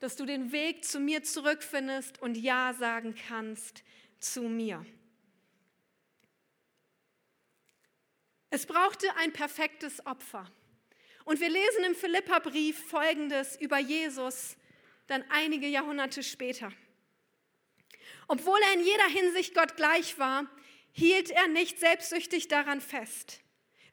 dass 0.00 0.16
du 0.16 0.26
den 0.26 0.52
Weg 0.52 0.84
zu 0.84 1.00
mir 1.00 1.22
zurückfindest 1.22 2.20
und 2.20 2.36
Ja 2.36 2.74
sagen 2.74 3.14
kannst 3.28 3.82
zu 4.18 4.42
mir. 4.42 4.84
Es 8.50 8.66
brauchte 8.66 9.14
ein 9.16 9.32
perfektes 9.32 10.04
Opfer. 10.06 10.50
Und 11.24 11.40
wir 11.40 11.48
lesen 11.48 11.84
im 11.84 11.94
Philipperbrief 11.94 12.88
folgendes 12.88 13.56
über 13.60 13.78
Jesus 13.78 14.56
dann 15.08 15.24
einige 15.30 15.66
Jahrhunderte 15.66 16.22
später. 16.22 16.72
Obwohl 18.28 18.58
er 18.60 18.74
in 18.74 18.84
jeder 18.84 19.06
Hinsicht 19.08 19.54
Gott 19.54 19.76
gleich 19.76 20.18
war, 20.18 20.46
hielt 20.92 21.30
er 21.30 21.48
nicht 21.48 21.78
selbstsüchtig 21.78 22.48
daran 22.48 22.80
fest, 22.80 23.40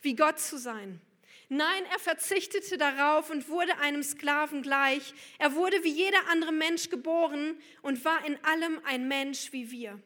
wie 0.01 0.15
Gott 0.15 0.39
zu 0.39 0.57
sein. 0.57 1.01
Nein, 1.49 1.85
er 1.91 1.99
verzichtete 1.99 2.77
darauf 2.77 3.29
und 3.29 3.49
wurde 3.49 3.77
einem 3.79 4.01
Sklaven 4.01 4.61
gleich. 4.61 5.13
Er 5.37 5.53
wurde 5.53 5.83
wie 5.83 5.91
jeder 5.91 6.27
andere 6.29 6.51
Mensch 6.51 6.89
geboren 6.89 7.59
und 7.81 8.03
war 8.05 8.25
in 8.25 8.43
allem 8.43 8.79
ein 8.85 9.07
Mensch 9.07 9.51
wie 9.51 9.69
wir. 9.69 10.01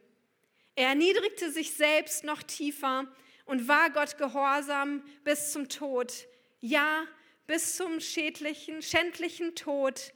Er 0.75 0.89
erniedrigte 0.89 1.51
sich 1.51 1.71
selbst 1.71 2.23
noch 2.23 2.43
tiefer 2.43 3.07
und 3.47 3.67
war 3.67 3.89
Gott 3.89 4.17
gehorsam 4.17 5.03
bis 5.23 5.51
zum 5.51 5.67
Tod. 5.67 6.27
Ja, 6.59 7.05
bis 7.47 7.75
zum 7.75 7.99
schädlichen, 7.99 8.81
schändlichen 8.81 9.55
Tod 9.55 10.13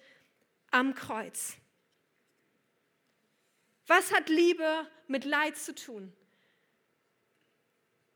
am 0.69 0.93
Kreuz. 0.93 1.55
Was 3.87 4.13
hat 4.13 4.29
Liebe 4.29 4.87
mit 5.07 5.25
Leid 5.25 5.57
zu 5.57 5.73
tun? 5.73 6.13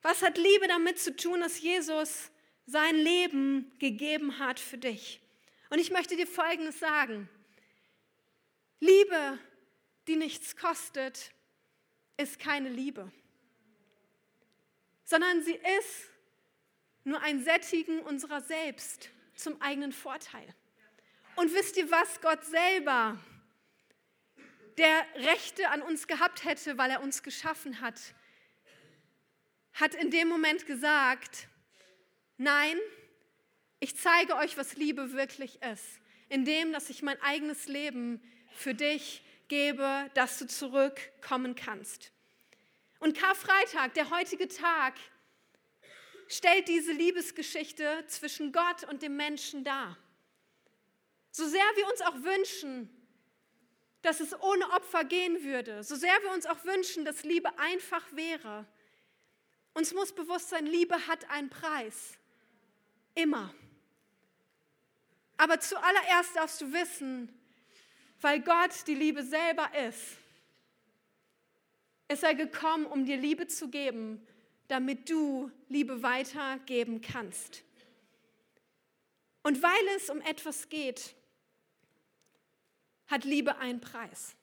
Was 0.01 0.21
hat 0.21 0.37
Liebe 0.37 0.67
damit 0.67 0.99
zu 0.99 1.15
tun, 1.15 1.41
dass 1.41 1.59
Jesus 1.59 2.31
sein 2.65 2.95
Leben 2.95 3.71
gegeben 3.79 4.39
hat 4.39 4.59
für 4.59 4.77
dich. 4.77 5.21
Und 5.69 5.79
ich 5.79 5.91
möchte 5.91 6.15
dir 6.15 6.27
Folgendes 6.27 6.79
sagen. 6.79 7.29
Liebe, 8.79 9.39
die 10.07 10.15
nichts 10.15 10.55
kostet, 10.55 11.31
ist 12.17 12.39
keine 12.39 12.69
Liebe, 12.69 13.11
sondern 15.05 15.41
sie 15.43 15.59
ist 15.79 16.09
nur 17.03 17.21
ein 17.21 17.43
Sättigen 17.43 17.99
unserer 18.01 18.41
selbst 18.41 19.09
zum 19.35 19.61
eigenen 19.61 19.93
Vorteil. 19.93 20.53
Und 21.35 21.53
wisst 21.53 21.77
ihr 21.77 21.89
was, 21.89 22.21
Gott 22.21 22.43
selber, 22.43 23.17
der 24.77 25.05
Rechte 25.15 25.69
an 25.69 25.81
uns 25.81 26.07
gehabt 26.07 26.43
hätte, 26.43 26.77
weil 26.77 26.91
er 26.91 27.01
uns 27.01 27.23
geschaffen 27.23 27.79
hat, 27.79 27.99
hat 29.73 29.95
in 29.95 30.11
dem 30.11 30.27
Moment 30.27 30.65
gesagt, 30.65 31.47
Nein, 32.37 32.77
ich 33.79 33.97
zeige 33.97 34.35
euch, 34.35 34.57
was 34.57 34.75
Liebe 34.75 35.13
wirklich 35.13 35.61
ist, 35.61 36.01
indem, 36.27 36.73
dass 36.73 36.89
ich 36.89 37.01
mein 37.01 37.21
eigenes 37.21 37.67
Leben 37.67 38.21
für 38.51 38.73
dich 38.73 39.23
gebe, 39.47 40.11
dass 40.15 40.37
du 40.37 40.47
zurückkommen 40.47 41.55
kannst. 41.55 42.11
Und 43.05 43.15
Karfreitag, 43.15 43.93
der 43.93 44.09
heutige 44.09 44.47
Tag, 44.47 44.95
stellt 46.27 46.67
diese 46.67 46.91
Liebesgeschichte 46.91 48.03
zwischen 48.07 48.51
Gott 48.51 48.83
und 48.85 49.03
dem 49.03 49.15
Menschen 49.15 49.63
dar. 49.63 49.95
So 51.29 51.47
sehr 51.47 51.61
wir 51.75 51.85
uns 51.85 52.01
auch 52.01 52.15
wünschen, 52.23 52.89
dass 54.01 54.21
es 54.21 54.33
ohne 54.41 54.71
Opfer 54.71 55.03
gehen 55.03 55.43
würde, 55.43 55.83
so 55.83 55.95
sehr 55.95 56.19
wir 56.23 56.31
uns 56.31 56.47
auch 56.47 56.65
wünschen, 56.65 57.05
dass 57.05 57.23
Liebe 57.23 57.55
einfach 57.59 58.01
wäre, 58.13 58.65
uns 59.75 59.93
muss 59.93 60.11
bewusst 60.11 60.49
sein, 60.49 60.65
Liebe 60.65 61.05
hat 61.05 61.29
einen 61.29 61.51
Preis. 61.51 62.17
Immer. 63.13 63.53
Aber 65.37 65.59
zuallererst 65.59 66.35
darfst 66.35 66.59
du 66.59 66.73
wissen, 66.73 67.31
weil 68.19 68.39
Gott 68.41 68.71
die 68.87 68.95
Liebe 68.95 69.21
selber 69.21 69.69
ist, 69.87 70.17
ist 72.07 72.23
er 72.23 72.35
gekommen, 72.35 72.85
um 72.85 73.05
dir 73.05 73.17
Liebe 73.17 73.47
zu 73.47 73.69
geben, 73.69 74.25
damit 74.67 75.09
du 75.09 75.51
Liebe 75.69 76.03
weitergeben 76.03 77.01
kannst. 77.01 77.63
Und 79.43 79.61
weil 79.61 79.87
es 79.95 80.09
um 80.09 80.21
etwas 80.21 80.69
geht, 80.69 81.15
hat 83.07 83.23
Liebe 83.23 83.57
einen 83.57 83.79
Preis. 83.79 84.35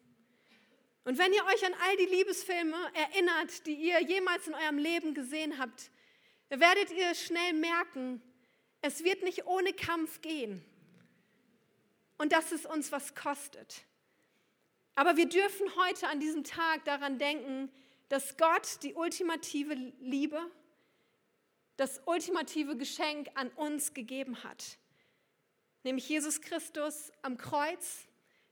Und 1.04 1.18
wenn 1.18 1.32
ihr 1.32 1.44
euch 1.44 1.66
an 1.66 1.74
all 1.74 1.96
die 1.96 2.06
Liebesfilme 2.06 2.76
erinnert, 2.94 3.66
die 3.66 3.74
ihr 3.74 4.00
jemals 4.00 4.46
in 4.46 4.54
eurem 4.54 4.78
Leben 4.78 5.14
gesehen 5.14 5.58
habt, 5.58 5.90
werdet 6.48 6.92
ihr 6.92 7.14
schnell 7.14 7.54
merken, 7.54 8.22
es 8.82 9.02
wird 9.02 9.22
nicht 9.22 9.46
ohne 9.46 9.72
Kampf 9.72 10.20
gehen. 10.20 10.64
Und 12.18 12.32
dass 12.32 12.52
es 12.52 12.66
uns 12.66 12.92
was 12.92 13.16
kostet. 13.16 13.84
Aber 14.94 15.16
wir 15.16 15.28
dürfen 15.28 15.66
heute 15.76 16.08
an 16.08 16.20
diesem 16.20 16.44
Tag 16.44 16.84
daran 16.84 17.18
denken, 17.18 17.70
dass 18.08 18.36
Gott 18.36 18.82
die 18.82 18.94
ultimative 18.94 19.74
Liebe, 20.00 20.40
das 21.76 22.02
ultimative 22.04 22.76
Geschenk 22.76 23.30
an 23.34 23.48
uns 23.50 23.94
gegeben 23.94 24.42
hat. 24.44 24.76
Nämlich 25.82 26.08
Jesus 26.08 26.40
Christus 26.42 27.10
am 27.22 27.38
Kreuz, 27.38 28.06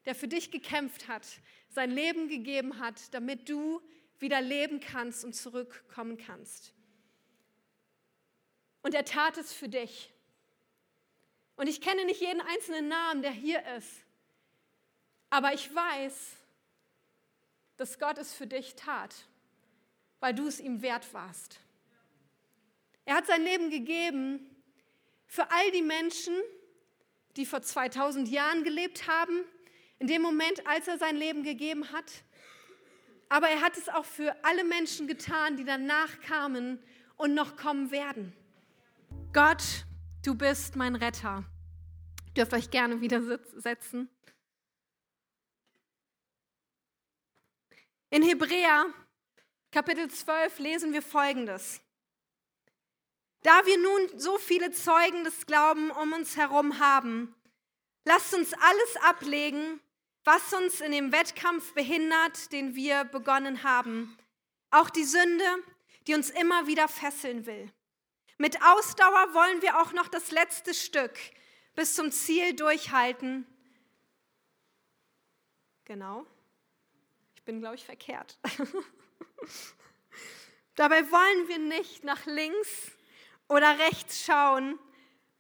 der 0.07 0.15
für 0.15 0.29
dich 0.29 0.51
gekämpft 0.51 1.09
hat, 1.09 1.27
sein 1.69 1.91
Leben 1.91 2.29
gegeben 2.29 2.79
hat, 2.79 3.13
damit 3.13 3.49
du 3.49 3.83
wieder 4.19 4.41
leben 4.41 4.81
kannst 4.81 5.25
und 5.25 5.35
zurückkommen 5.35 6.17
kannst. 6.17 6.75
Und 8.83 8.95
er 8.95 9.05
tat 9.05 9.37
es 9.37 9.53
für 9.53 9.69
dich. 9.69 10.11
Und 11.57 11.69
ich 11.69 11.81
kenne 11.81 12.07
nicht 12.07 12.21
jeden 12.21 12.41
einzelnen 12.41 12.89
Namen, 12.89 13.23
der 13.23 13.33
hier 13.33 13.63
ist. 13.77 14.05
Aber 15.31 15.55
ich 15.55 15.75
weiß, 15.75 16.37
dass 17.77 17.99
Gott 17.99 18.19
es 18.19 18.35
für 18.35 18.47
dich 18.47 18.75
tat, 18.75 19.15
weil 20.19 20.35
du 20.35 20.47
es 20.47 20.61
ihm 20.61 20.83
wert 20.83 21.15
warst. 21.15 21.61
Er 23.05 23.15
hat 23.15 23.27
sein 23.27 23.43
Leben 23.43 23.71
gegeben 23.71 24.45
für 25.27 25.51
all 25.51 25.71
die 25.71 25.83
Menschen, 25.83 26.35
die 27.37 27.47
vor 27.47 27.63
2000 27.63 28.29
Jahren 28.29 28.65
gelebt 28.65 29.09
haben, 29.09 29.45
in 29.99 30.09
dem 30.09 30.23
Moment, 30.23 30.67
als 30.67 30.89
er 30.89 30.99
sein 30.99 31.17
Leben 31.17 31.43
gegeben 31.43 31.91
hat. 31.93 32.11
Aber 33.29 33.49
er 33.49 33.61
hat 33.61 33.77
es 33.77 33.89
auch 33.89 34.05
für 34.05 34.35
alle 34.45 34.65
Menschen 34.65 35.07
getan, 35.07 35.57
die 35.57 35.65
danach 35.65 36.21
kamen 36.21 36.83
und 37.17 37.35
noch 37.35 37.57
kommen 37.57 37.91
werden. 37.93 38.33
Gott, 39.33 39.63
du 40.25 40.35
bist 40.35 40.75
mein 40.75 40.97
Retter. 40.97 41.45
Dürft 42.37 42.53
euch 42.53 42.71
gerne 42.71 43.01
wieder 43.01 43.23
setzen. 43.57 44.09
In 48.13 48.25
Hebräer 48.25 48.93
Kapitel 49.71 50.11
12 50.11 50.59
lesen 50.59 50.93
wir 50.93 51.01
Folgendes. 51.01 51.81
Da 53.43 53.65
wir 53.67 53.79
nun 53.79 54.19
so 54.19 54.37
viele 54.37 54.73
Zeugen 54.73 55.23
des 55.23 55.47
Glaubens 55.47 55.93
um 55.97 56.13
uns 56.13 56.37
herum 56.37 56.81
haben, 56.81 57.33
lasst 58.05 58.35
uns 58.35 58.53
alles 58.53 58.97
ablegen, 59.05 59.79
was 60.25 60.53
uns 60.53 60.81
in 60.81 60.91
dem 60.91 61.13
Wettkampf 61.13 61.73
behindert, 61.73 62.51
den 62.51 62.75
wir 62.75 63.05
begonnen 63.05 63.63
haben. 63.63 64.19
Auch 64.73 64.91
die 64.91 65.05
Sünde, 65.05 65.47
die 66.09 66.15
uns 66.15 66.31
immer 66.31 66.67
wieder 66.67 66.89
fesseln 66.89 67.47
will. 67.47 67.73
Mit 68.39 68.61
Ausdauer 68.61 69.35
wollen 69.35 69.63
wir 69.63 69.81
auch 69.81 69.93
noch 69.93 70.09
das 70.09 70.33
letzte 70.33 70.75
Stück 70.75 71.17
bis 71.77 71.95
zum 71.95 72.11
Ziel 72.11 72.57
durchhalten. 72.57 73.47
Genau. 75.85 76.27
Bin, 77.51 77.59
glaube 77.59 77.75
ich, 77.75 77.85
verkehrt. 77.85 78.39
Dabei 80.77 81.11
wollen 81.11 81.49
wir 81.49 81.59
nicht 81.59 82.05
nach 82.05 82.25
links 82.25 82.93
oder 83.49 83.77
rechts 83.77 84.25
schauen, 84.25 84.79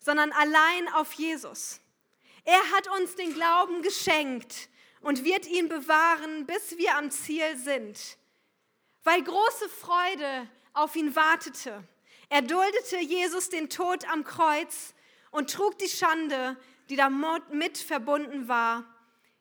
sondern 0.00 0.32
allein 0.32 0.88
auf 0.94 1.12
Jesus. 1.12 1.80
Er 2.42 2.72
hat 2.72 2.88
uns 2.98 3.14
den 3.14 3.32
Glauben 3.32 3.82
geschenkt 3.82 4.70
und 5.02 5.22
wird 5.22 5.46
ihn 5.46 5.68
bewahren, 5.68 6.46
bis 6.46 6.76
wir 6.78 6.96
am 6.96 7.12
Ziel 7.12 7.56
sind. 7.56 8.18
Weil 9.04 9.22
große 9.22 9.68
Freude 9.68 10.50
auf 10.72 10.96
ihn 10.96 11.14
wartete, 11.14 11.84
erduldete 12.28 12.98
Jesus 12.98 13.50
den 13.50 13.70
Tod 13.70 14.04
am 14.10 14.24
Kreuz 14.24 14.94
und 15.30 15.52
trug 15.52 15.78
die 15.78 15.88
Schande, 15.88 16.56
die 16.88 16.96
damit 16.96 17.78
verbunden 17.78 18.48
war. 18.48 18.84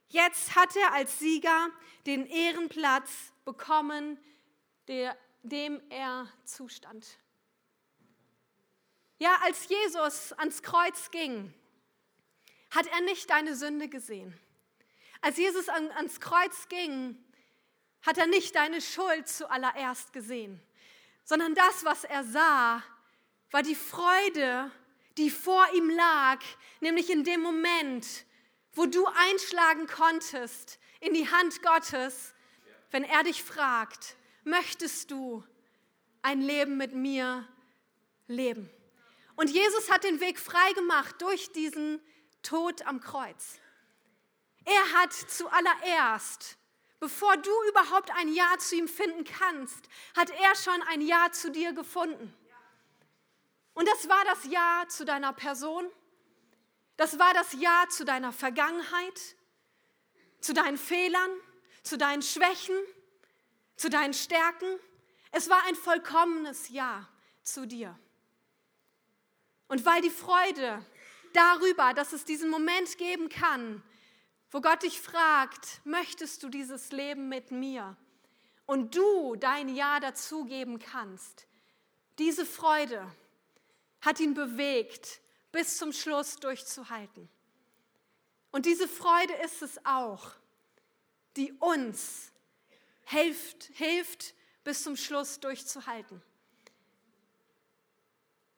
Jetzt 0.10 0.56
hat 0.56 0.76
er 0.76 0.93
als 0.93 1.19
Sieger 1.19 1.69
den 2.08 2.26
Ehrenplatz 2.26 3.32
bekommen, 3.45 4.17
der, 4.88 5.15
dem 5.43 5.80
er 5.89 6.28
zustand. 6.45 7.06
Ja, 9.19 9.38
als 9.43 9.67
Jesus 9.69 10.34
ans 10.34 10.63
Kreuz 10.63 11.12
ging, 11.12 11.54
hat 12.72 12.88
er 12.88 13.02
nicht 13.02 13.30
deine 13.30 13.56
Sünde 13.56 13.88
gesehen. 13.88 14.39
Als 15.22 15.38
Jesus 15.38 15.69
an, 15.69 15.91
ans 15.91 16.19
Kreuz 16.19 16.67
ging, 16.69 17.24
hat 18.02 18.17
er 18.17 18.28
nicht 18.28 18.56
deine 18.56 18.82
Schuld 18.82 19.28
zuallererst 19.28 20.12
gesehen, 20.13 20.60
sondern 21.24 21.54
das, 21.54 21.86
was 21.86 22.04
er 22.04 22.24
sah, 22.24 22.84
war 23.52 23.62
die 23.62 23.76
Freude, 23.76 24.72
die 25.17 25.30
vor 25.30 25.67
ihm 25.74 25.89
lag, 25.89 26.39
nämlich 26.80 27.10
in 27.12 27.24
dem 27.24 27.41
Moment, 27.41 28.26
wo 28.80 28.86
du 28.86 29.06
einschlagen 29.08 29.88
konntest 29.88 30.80
in 31.02 31.13
die 31.13 31.30
Hand 31.30 31.62
Gottes, 31.63 32.34
wenn 32.92 33.04
er 33.04 33.24
dich 33.24 33.44
fragt, 33.44 34.15
möchtest 34.46 35.12
du 35.12 35.44
ein 36.22 36.39
Leben 36.39 36.78
mit 36.78 36.94
mir 36.94 37.46
leben? 38.28 38.70
Und 39.36 39.50
Jesus 39.50 39.92
hat 39.92 40.06
den 40.06 40.22
Weg 40.22 40.39
frei 40.39 40.72
gemacht 40.76 41.22
durch 41.22 41.52
diesen 41.52 42.02
Tod 42.42 42.88
am 42.88 43.02
Kreuz. 43.02 43.60
Er 44.63 44.94
hat 44.94 45.12
zuallererst, 45.12 46.58
bevor 47.02 47.36
du 47.36 47.52
überhaupt 47.68 48.12
ein 48.12 48.34
Ja 48.34 48.58
zu 48.60 48.78
ihm 48.78 48.88
finden 48.88 49.26
kannst, 49.26 49.89
hat 50.15 50.30
er 50.30 50.56
schon 50.56 50.82
ein 50.84 51.02
Ja 51.02 51.34
zu 51.34 51.52
dir 51.52 51.74
gefunden. 51.74 52.34
Und 53.74 53.89
das 53.89 54.08
war 54.08 54.24
das 54.24 54.46
Ja 54.46 54.86
zu 54.88 55.04
deiner 55.04 55.34
Person, 55.34 55.86
das 57.00 57.18
war 57.18 57.34
das 57.34 57.54
Ja 57.54 57.86
zu 57.88 58.04
deiner 58.04 58.34
Vergangenheit, 58.34 59.38
zu 60.42 60.54
deinen 60.54 60.78
Fehlern, 60.78 61.32
zu 61.82 61.98
deinen 61.98 62.22
Schwächen, 62.22 62.76
zu 63.78 63.90
deinen 63.90 64.14
Stärken. 64.14 64.68
Es 65.32 65.50
war 65.50 65.64
ein 65.64 65.76
vollkommenes 65.76 66.68
Ja 66.68 67.08
zu 67.42 67.66
dir. 67.66 67.98
Und 69.70 69.86
weil 69.86 70.02
die 70.02 70.10
Freude 70.10 70.86
darüber, 71.32 71.94
dass 71.94 72.12
es 72.12 72.26
diesen 72.26 72.50
Moment 72.50 72.98
geben 72.98 73.30
kann, 73.30 73.82
wo 74.52 74.60
Gott 74.60 74.84
dich 74.84 75.00
fragt, 75.00 75.80
möchtest 75.86 76.44
du 76.44 76.50
dieses 76.50 76.92
Leben 76.92 77.30
mit 77.30 77.50
mir? 77.50 77.96
Und 78.66 78.98
du 78.98 79.38
dein 79.38 79.74
Ja 79.74 80.02
dazugeben 80.02 80.80
kannst. 80.80 81.48
Diese 82.18 82.46
Freude 82.46 83.10
hat 84.02 84.20
ihn 84.20 84.34
bewegt, 84.34 85.22
bis 85.52 85.78
zum 85.78 85.92
Schluss 85.92 86.36
durchzuhalten. 86.38 87.30
Und 88.52 88.66
diese 88.66 88.88
Freude 88.88 89.34
ist 89.44 89.62
es 89.62 89.84
auch, 89.86 90.32
die 91.38 91.52
uns 91.54 92.32
hilft, 93.04 93.66
hilft 93.74 94.34
bis 94.64 94.84
zum 94.84 94.96
Schluss 94.96 95.40
durchzuhalten. 95.40 96.22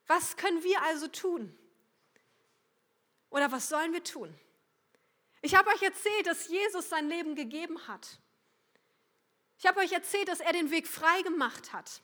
Was 0.08 0.36
können 0.36 0.63
wir 0.63 0.82
also 0.84 1.08
tun? 1.08 1.58
Oder 3.30 3.51
was 3.51 3.69
sollen 3.69 3.93
wir 3.93 4.04
tun? 4.04 4.34
Ich 5.41 5.56
habe 5.56 5.69
euch 5.69 5.82
erzählt, 5.82 6.27
dass 6.27 6.49
Jesus 6.49 6.89
sein 6.89 7.08
Leben 7.08 7.36
gegeben 7.36 7.88
hat. 7.88 8.19
Ich 9.58 9.65
habe 9.65 9.80
euch 9.80 9.91
erzählt, 9.91 10.27
dass 10.27 10.39
er 10.39 10.54
den 10.54 10.69
Weg 10.69 10.88
frei 10.88 11.21
gemacht 11.21 11.71
hat. 11.71 12.01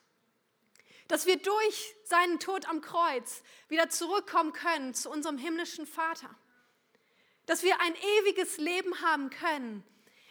Dass 1.07 1.25
wir 1.25 1.37
durch 1.37 1.95
seinen 2.03 2.39
Tod 2.39 2.67
am 2.67 2.81
Kreuz 2.81 3.43
wieder 3.69 3.89
zurückkommen 3.89 4.53
können 4.53 4.93
zu 4.93 5.09
unserem 5.09 5.37
himmlischen 5.37 5.87
Vater. 5.87 6.29
Dass 7.45 7.63
wir 7.63 7.79
ein 7.79 7.95
ewiges 8.19 8.57
Leben 8.57 9.01
haben 9.01 9.29
können 9.29 9.83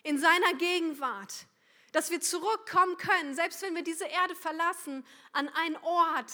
in 0.03 0.19
seiner 0.19 0.55
Gegenwart. 0.55 1.47
Dass 1.93 2.11
wir 2.11 2.21
zurückkommen 2.21 2.97
können, 2.99 3.35
selbst 3.35 3.62
wenn 3.62 3.75
wir 3.75 3.83
diese 3.83 4.05
Erde 4.05 4.35
verlassen, 4.35 5.07
an 5.33 5.49
einen 5.49 5.77
Ort, 5.79 6.33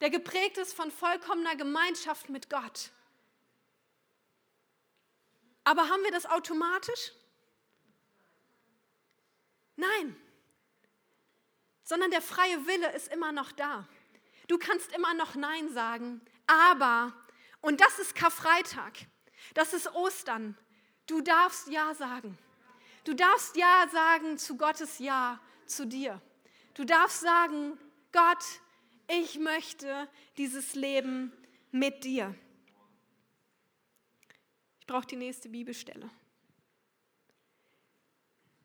der 0.00 0.10
geprägt 0.10 0.58
ist 0.58 0.74
von 0.74 0.90
vollkommener 0.90 1.56
Gemeinschaft 1.56 2.28
mit 2.28 2.50
Gott. 2.50 2.90
Aber 5.64 5.88
haben 5.88 6.02
wir 6.04 6.12
das 6.12 6.26
automatisch? 6.26 7.12
Nein. 9.76 10.16
Sondern 11.94 12.10
der 12.10 12.22
freie 12.22 12.66
Wille 12.66 12.90
ist 12.90 13.06
immer 13.12 13.30
noch 13.30 13.52
da. 13.52 13.86
Du 14.48 14.58
kannst 14.58 14.92
immer 14.96 15.14
noch 15.14 15.36
Nein 15.36 15.72
sagen, 15.72 16.20
aber 16.44 17.14
Und 17.60 17.80
das 17.80 18.00
ist 18.00 18.16
Karfreitag. 18.16 18.94
Das 19.54 19.72
ist 19.72 19.94
Ostern. 19.94 20.58
Du 21.06 21.20
darfst 21.20 21.68
Ja 21.68 21.94
sagen. 21.94 22.36
Du 23.04 23.14
darfst 23.14 23.54
Ja 23.54 23.86
sagen 23.92 24.38
zu 24.38 24.56
Gottes 24.56 24.98
Ja 24.98 25.38
zu 25.66 25.86
dir. 25.86 26.20
Du 26.74 26.84
darfst 26.84 27.20
sagen, 27.20 27.78
Gott, 28.10 28.44
ich 29.06 29.38
möchte 29.38 30.08
dieses 30.36 30.74
Leben 30.74 31.32
mit 31.70 32.02
dir. 32.02 32.34
Ich 34.80 34.86
brauche 34.88 35.06
die 35.06 35.14
nächste 35.14 35.48
Bibelstelle. 35.48 36.10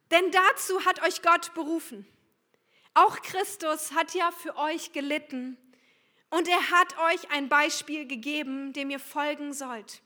Denn 0.10 0.32
dazu 0.32 0.84
hat 0.84 1.04
euch 1.04 1.22
Gott 1.22 1.54
berufen. 1.54 2.08
Auch 3.00 3.22
Christus 3.22 3.94
hat 3.94 4.14
ja 4.14 4.30
für 4.30 4.58
euch 4.58 4.92
gelitten 4.92 5.58
und 6.32 6.50
er 6.50 6.70
hat 6.70 6.98
euch 7.00 7.32
ein 7.32 7.48
Beispiel 7.48 8.06
gegeben, 8.06 8.74
dem 8.74 8.90
ihr 8.90 9.00
folgen 9.00 9.54
sollt. 9.54 10.02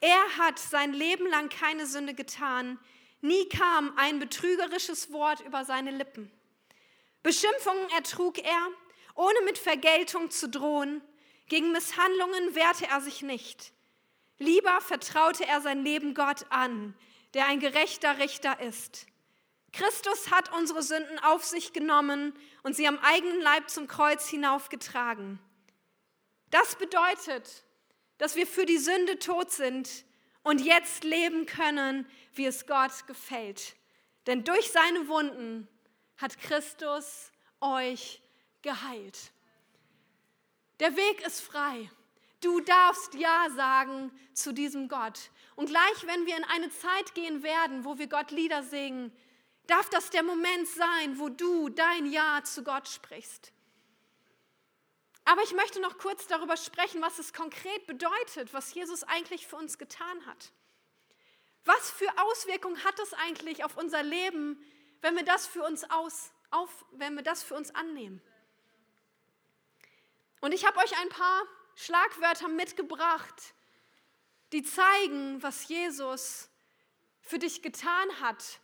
Er 0.00 0.22
hat 0.36 0.58
sein 0.58 0.92
Leben 0.92 1.26
lang 1.30 1.48
keine 1.48 1.86
Sünde 1.86 2.12
getan, 2.12 2.78
nie 3.22 3.48
kam 3.48 3.96
ein 3.96 4.18
betrügerisches 4.18 5.12
Wort 5.12 5.40
über 5.46 5.64
seine 5.64 5.92
Lippen. 5.92 6.30
Beschimpfungen 7.22 7.88
ertrug 7.96 8.36
er, 8.36 8.68
ohne 9.14 9.40
mit 9.46 9.56
Vergeltung 9.56 10.30
zu 10.30 10.50
drohen, 10.50 11.00
gegen 11.48 11.72
Misshandlungen 11.72 12.54
wehrte 12.54 12.86
er 12.86 13.00
sich 13.00 13.22
nicht. 13.22 13.72
Lieber 14.36 14.82
vertraute 14.82 15.46
er 15.46 15.62
sein 15.62 15.82
Leben 15.82 16.12
Gott 16.12 16.44
an, 16.50 16.94
der 17.32 17.46
ein 17.46 17.60
gerechter 17.60 18.18
Richter 18.18 18.60
ist. 18.60 19.06
Christus 19.76 20.30
hat 20.30 20.52
unsere 20.52 20.82
Sünden 20.82 21.18
auf 21.18 21.44
sich 21.44 21.72
genommen 21.72 22.32
und 22.62 22.76
sie 22.76 22.86
am 22.86 22.98
eigenen 22.98 23.40
Leib 23.40 23.68
zum 23.68 23.88
Kreuz 23.88 24.28
hinaufgetragen. 24.28 25.40
Das 26.50 26.76
bedeutet, 26.76 27.64
dass 28.18 28.36
wir 28.36 28.46
für 28.46 28.66
die 28.66 28.78
Sünde 28.78 29.18
tot 29.18 29.50
sind 29.50 30.04
und 30.44 30.60
jetzt 30.60 31.02
leben 31.02 31.46
können, 31.46 32.06
wie 32.34 32.46
es 32.46 32.66
Gott 32.66 33.06
gefällt. 33.08 33.74
Denn 34.28 34.44
durch 34.44 34.70
seine 34.70 35.08
Wunden 35.08 35.66
hat 36.18 36.38
Christus 36.38 37.32
euch 37.60 38.22
geheilt. 38.62 39.32
Der 40.78 40.96
Weg 40.96 41.26
ist 41.26 41.40
frei. 41.40 41.90
Du 42.40 42.60
darfst 42.60 43.14
Ja 43.14 43.48
sagen 43.56 44.12
zu 44.34 44.52
diesem 44.52 44.88
Gott. 44.88 45.30
Und 45.56 45.66
gleich, 45.66 46.06
wenn 46.06 46.26
wir 46.26 46.36
in 46.36 46.44
eine 46.44 46.70
Zeit 46.70 47.14
gehen 47.14 47.42
werden, 47.42 47.84
wo 47.84 47.98
wir 47.98 48.06
Gott 48.06 48.30
Lieder 48.30 48.62
singen, 48.62 49.10
darf 49.66 49.88
das 49.90 50.10
der 50.10 50.22
Moment 50.22 50.68
sein, 50.68 51.18
wo 51.18 51.28
du 51.28 51.68
dein 51.68 52.06
Ja 52.06 52.42
zu 52.44 52.62
Gott 52.62 52.88
sprichst. 52.88 53.52
Aber 55.24 55.42
ich 55.42 55.54
möchte 55.54 55.80
noch 55.80 55.96
kurz 55.98 56.26
darüber 56.26 56.56
sprechen, 56.56 57.00
was 57.00 57.18
es 57.18 57.32
konkret 57.32 57.86
bedeutet, 57.86 58.52
was 58.52 58.74
Jesus 58.74 59.04
eigentlich 59.04 59.46
für 59.46 59.56
uns 59.56 59.78
getan 59.78 60.26
hat. 60.26 60.52
Was 61.64 61.90
für 61.90 62.08
Auswirkungen 62.18 62.82
hat 62.84 62.98
es 62.98 63.14
eigentlich 63.14 63.64
auf 63.64 63.78
unser 63.78 64.02
Leben, 64.02 64.62
wenn 65.00 65.16
wir 65.16 65.24
das 65.24 65.46
für 65.46 65.62
uns 65.62 65.88
aus, 65.90 66.30
auf, 66.50 66.84
wenn 66.92 67.14
wir 67.14 67.22
das 67.22 67.42
für 67.42 67.54
uns 67.54 67.74
annehmen? 67.74 68.20
Und 70.40 70.52
ich 70.52 70.66
habe 70.66 70.78
euch 70.80 70.94
ein 70.98 71.08
paar 71.08 71.42
Schlagwörter 71.74 72.48
mitgebracht, 72.48 73.54
die 74.52 74.62
zeigen, 74.62 75.42
was 75.42 75.68
Jesus 75.68 76.50
für 77.22 77.38
dich 77.38 77.62
getan 77.62 78.20
hat 78.20 78.60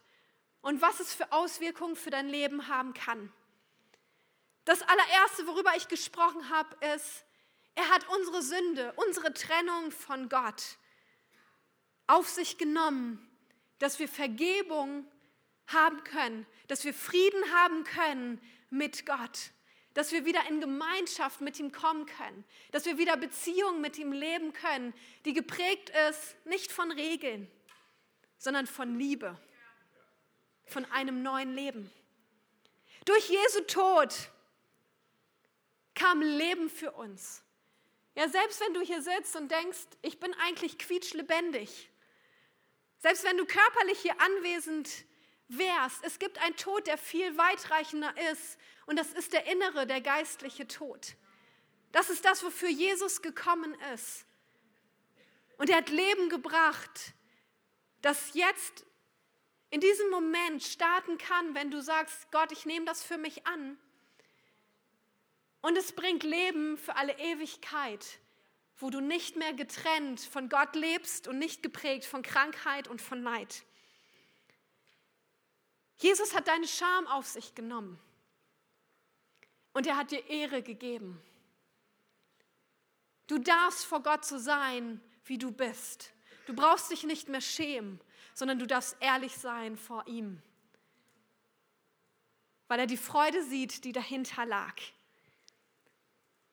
und 0.63 0.83
was 0.83 1.01
es 1.01 1.15
für 1.15 1.33
Auswirkungen 1.33 1.97
für 1.97 2.11
dein 2.11 2.29
Leben 2.29 2.69
haben 2.69 2.95
kann. 2.95 3.33
Das 4.65 4.83
allererste, 4.83 5.47
worüber 5.47 5.73
ich 5.77 5.89
gesprochen 5.89 6.51
habe, 6.51 6.77
ist, 6.95 7.25
er 7.75 7.89
hat 7.89 8.07
unsere 8.09 8.43
Sünde, 8.43 8.93
unsere 8.97 9.33
Trennung 9.33 9.91
von 9.91 10.29
Gott 10.29 10.63
auf 12.07 12.29
sich 12.29 12.59
genommen, 12.59 13.27
dass 13.79 13.99
wir 13.99 14.09
Vergebung 14.09 15.07
haben 15.69 16.03
können, 16.05 16.47
dass 16.69 16.85
wir 16.85 16.93
Frieden 16.93 17.43
haben 17.55 17.85
können 17.85 18.41
mit 18.69 19.07
Gott, 19.07 19.53
dass 19.95 20.13
wir 20.13 20.25
wieder 20.25 20.47
in 20.49 20.61
Gemeinschaft 20.61 21.41
mit 21.41 21.59
ihm 21.59 21.73
kommen 21.73 22.07
können, 22.07 22.45
dass 22.73 22.85
wir 22.85 22.99
wieder 22.99 23.17
Beziehungen 23.17 23.81
mit 23.81 23.97
ihm 23.99 24.13
leben 24.13 24.53
können, 24.53 24.93
die 25.25 25.33
geprägt 25.33 25.91
ist 26.11 26.37
nicht 26.45 26.71
von 26.71 26.91
Regeln, 26.91 27.51
sondern 28.39 28.67
von 28.67 28.99
Liebe 28.99 29.39
von 30.71 30.85
einem 30.87 31.23
neuen 31.23 31.55
Leben. 31.55 31.91
Durch 33.05 33.29
Jesu 33.29 33.61
Tod 33.63 34.15
kam 35.95 36.23
Leben 36.23 36.71
für 36.71 36.93
uns. 36.93 37.43
Ja, 38.15 38.29
selbst 38.29 38.61
wenn 38.61 38.75
du 38.75 38.81
hier 38.81 39.03
sitzt 39.03 39.37
und 39.37 39.51
denkst, 39.51 39.87
ich 40.03 40.19
bin 40.19 40.35
eigentlich 40.35 40.79
quietschlebendig, 40.79 41.91
selbst 42.99 43.25
wenn 43.25 43.37
du 43.37 43.47
körperlich 43.47 44.01
hier 44.01 44.21
anwesend 44.21 44.91
wärst, 45.49 46.05
es 46.05 46.19
gibt 46.19 46.39
einen 46.39 46.57
Tod, 46.57 46.87
der 46.87 46.99
viel 46.99 47.37
weitreichender 47.39 48.15
ist 48.33 48.59
und 48.87 48.99
das 48.99 49.13
ist 49.13 49.33
der 49.33 49.47
innere, 49.47 49.87
der 49.87 50.01
geistliche 50.01 50.67
Tod. 50.67 51.17
Das 51.93 52.11
ist 52.11 52.25
das, 52.25 52.45
wofür 52.45 52.69
Jesus 52.69 53.23
gekommen 53.23 53.75
ist. 53.95 54.25
Und 55.59 55.71
er 55.71 55.79
hat 55.79 55.89
Leben 55.89 56.29
gebracht, 56.29 57.15
das 58.01 58.35
jetzt 58.35 58.87
in 59.71 59.81
diesem 59.81 60.11
Moment 60.11 60.63
starten 60.63 61.17
kann, 61.17 61.55
wenn 61.55 61.71
du 61.71 61.81
sagst, 61.81 62.31
Gott, 62.33 62.51
ich 62.53 62.67
nehme 62.67 62.87
das 62.87 63.03
für 63.03 63.19
mich 63.19 63.47
an. 63.47 63.79
Und 65.63 65.77
es 65.77 65.93
bringt 65.93 66.25
Leben 66.25 66.77
für 66.77 66.97
alle 66.97 67.17
Ewigkeit, 67.19 68.19
wo 68.79 68.91
du 68.91 69.01
nicht 69.01 69.37
mehr 69.37 69.53
getrennt 69.53 70.21
von 70.21 70.49
Gott 70.49 70.75
lebst 70.75 71.29
und 71.29 71.39
nicht 71.39 71.63
geprägt 71.63 72.05
von 72.05 72.23
Krankheit 72.23 72.89
und 72.89 73.01
von 73.01 73.23
Leid. 73.23 73.63
Jesus 75.99 76.35
hat 76.35 76.49
deine 76.49 76.67
Scham 76.67 77.07
auf 77.07 77.27
sich 77.27 77.55
genommen 77.55 78.01
und 79.75 79.87
er 79.87 79.97
hat 79.97 80.11
dir 80.11 80.27
Ehre 80.29 80.63
gegeben. 80.63 81.21
Du 83.27 83.39
darfst 83.39 83.85
vor 83.85 84.03
Gott 84.03 84.25
so 84.25 84.39
sein, 84.39 85.01
wie 85.27 85.39
du 85.39 85.53
bist. 85.53 86.13
Du 86.47 86.55
brauchst 86.55 86.91
dich 86.91 87.05
nicht 87.05 87.29
mehr 87.29 87.43
schämen 87.43 88.01
sondern 88.41 88.59
du 88.59 88.67
darfst 88.67 88.97
ehrlich 89.01 89.37
sein 89.37 89.77
vor 89.77 90.07
ihm, 90.07 90.41
weil 92.69 92.81
er 92.81 92.87
die 92.87 92.97
Freude 92.97 93.45
sieht, 93.45 93.85
die 93.85 93.93
dahinter 93.93 94.47
lag. 94.47 94.77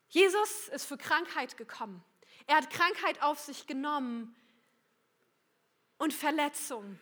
Jesus 0.10 0.68
ist 0.68 0.86
für 0.86 0.98
Krankheit 0.98 1.56
gekommen. 1.56 2.04
Er 2.46 2.58
hat 2.58 2.70
Krankheit 2.70 3.22
auf 3.22 3.40
sich 3.40 3.68
genommen 3.68 4.36
und 5.98 6.14
Verletzungen, 6.14 7.00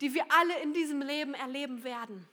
die 0.00 0.14
wir 0.14 0.30
alle 0.30 0.60
in 0.60 0.72
diesem 0.72 1.02
Leben 1.02 1.34
erleben 1.34 1.82
werden. 1.82 2.28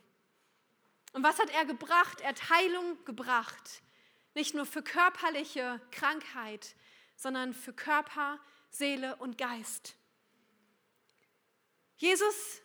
Und 1.13 1.23
was 1.23 1.39
hat 1.39 1.49
er 1.49 1.65
gebracht? 1.65 2.21
Er 2.21 2.29
hat 2.29 2.47
Heilung 2.51 3.03
gebracht. 3.05 3.81
Nicht 4.35 4.53
nur 4.53 4.67
für 4.67 4.83
körperliche 4.83 5.81
Krankheit, 5.89 6.75
sondern 7.15 7.55
für 7.55 7.73
Körper, 7.73 8.39
Seele 8.69 9.15
und 9.15 9.39
Geist. 9.39 9.97
Jesus 11.97 12.61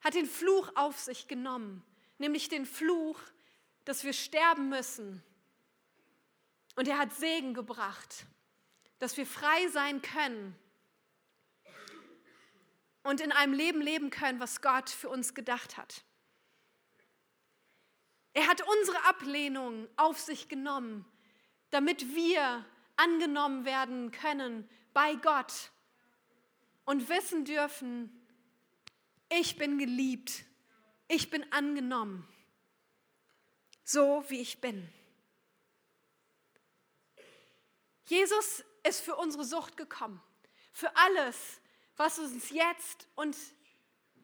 hat 0.00 0.14
den 0.14 0.26
Fluch 0.26 0.70
auf 0.74 0.98
sich 0.98 1.28
genommen, 1.28 1.82
nämlich 2.18 2.48
den 2.48 2.66
Fluch, 2.66 3.20
dass 3.84 4.04
wir 4.04 4.12
sterben 4.12 4.68
müssen. 4.68 5.22
Und 6.76 6.88
er 6.88 6.98
hat 6.98 7.12
Segen 7.14 7.54
gebracht, 7.54 8.26
dass 8.98 9.16
wir 9.16 9.26
frei 9.26 9.68
sein 9.68 10.02
können 10.02 10.56
und 13.04 13.20
in 13.20 13.32
einem 13.32 13.52
Leben 13.52 13.80
leben 13.80 14.10
können, 14.10 14.40
was 14.40 14.60
Gott 14.60 14.90
für 14.90 15.08
uns 15.08 15.34
gedacht 15.34 15.76
hat. 15.76 16.02
Er 18.32 18.48
hat 18.48 18.62
unsere 18.80 19.04
Ablehnung 19.04 19.86
auf 19.96 20.18
sich 20.18 20.48
genommen, 20.48 21.04
damit 21.70 22.14
wir 22.14 22.64
angenommen 22.96 23.64
werden 23.64 24.10
können 24.10 24.68
bei 24.92 25.14
Gott 25.14 25.70
und 26.84 27.08
wissen 27.08 27.44
dürfen, 27.44 28.23
ich 29.40 29.56
bin 29.56 29.78
geliebt, 29.78 30.44
ich 31.08 31.30
bin 31.30 31.50
angenommen, 31.52 32.26
so 33.84 34.24
wie 34.28 34.40
ich 34.40 34.60
bin. 34.60 34.88
Jesus 38.06 38.64
ist 38.86 39.00
für 39.00 39.16
unsere 39.16 39.44
Sucht 39.44 39.76
gekommen, 39.76 40.22
für 40.72 40.94
alles, 40.96 41.60
was 41.96 42.18
uns 42.18 42.50
jetzt 42.50 43.08
und 43.14 43.36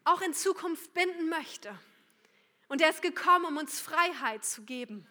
auch 0.04 0.20
in 0.20 0.34
Zukunft 0.34 0.92
binden 0.94 1.28
möchte. 1.28 1.76
Und 2.68 2.80
er 2.80 2.90
ist 2.90 3.02
gekommen, 3.02 3.46
um 3.46 3.56
uns 3.56 3.80
Freiheit 3.80 4.44
zu 4.44 4.62
geben, 4.62 5.06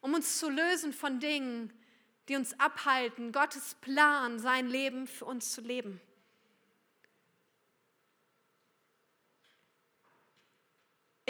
um 0.00 0.14
uns 0.14 0.38
zu 0.38 0.48
lösen 0.48 0.92
von 0.92 1.20
Dingen, 1.20 1.72
die 2.28 2.36
uns 2.36 2.58
abhalten, 2.58 3.32
Gottes 3.32 3.74
Plan, 3.80 4.38
sein 4.38 4.68
Leben 4.68 5.06
für 5.06 5.24
uns 5.24 5.52
zu 5.52 5.60
leben. 5.60 6.00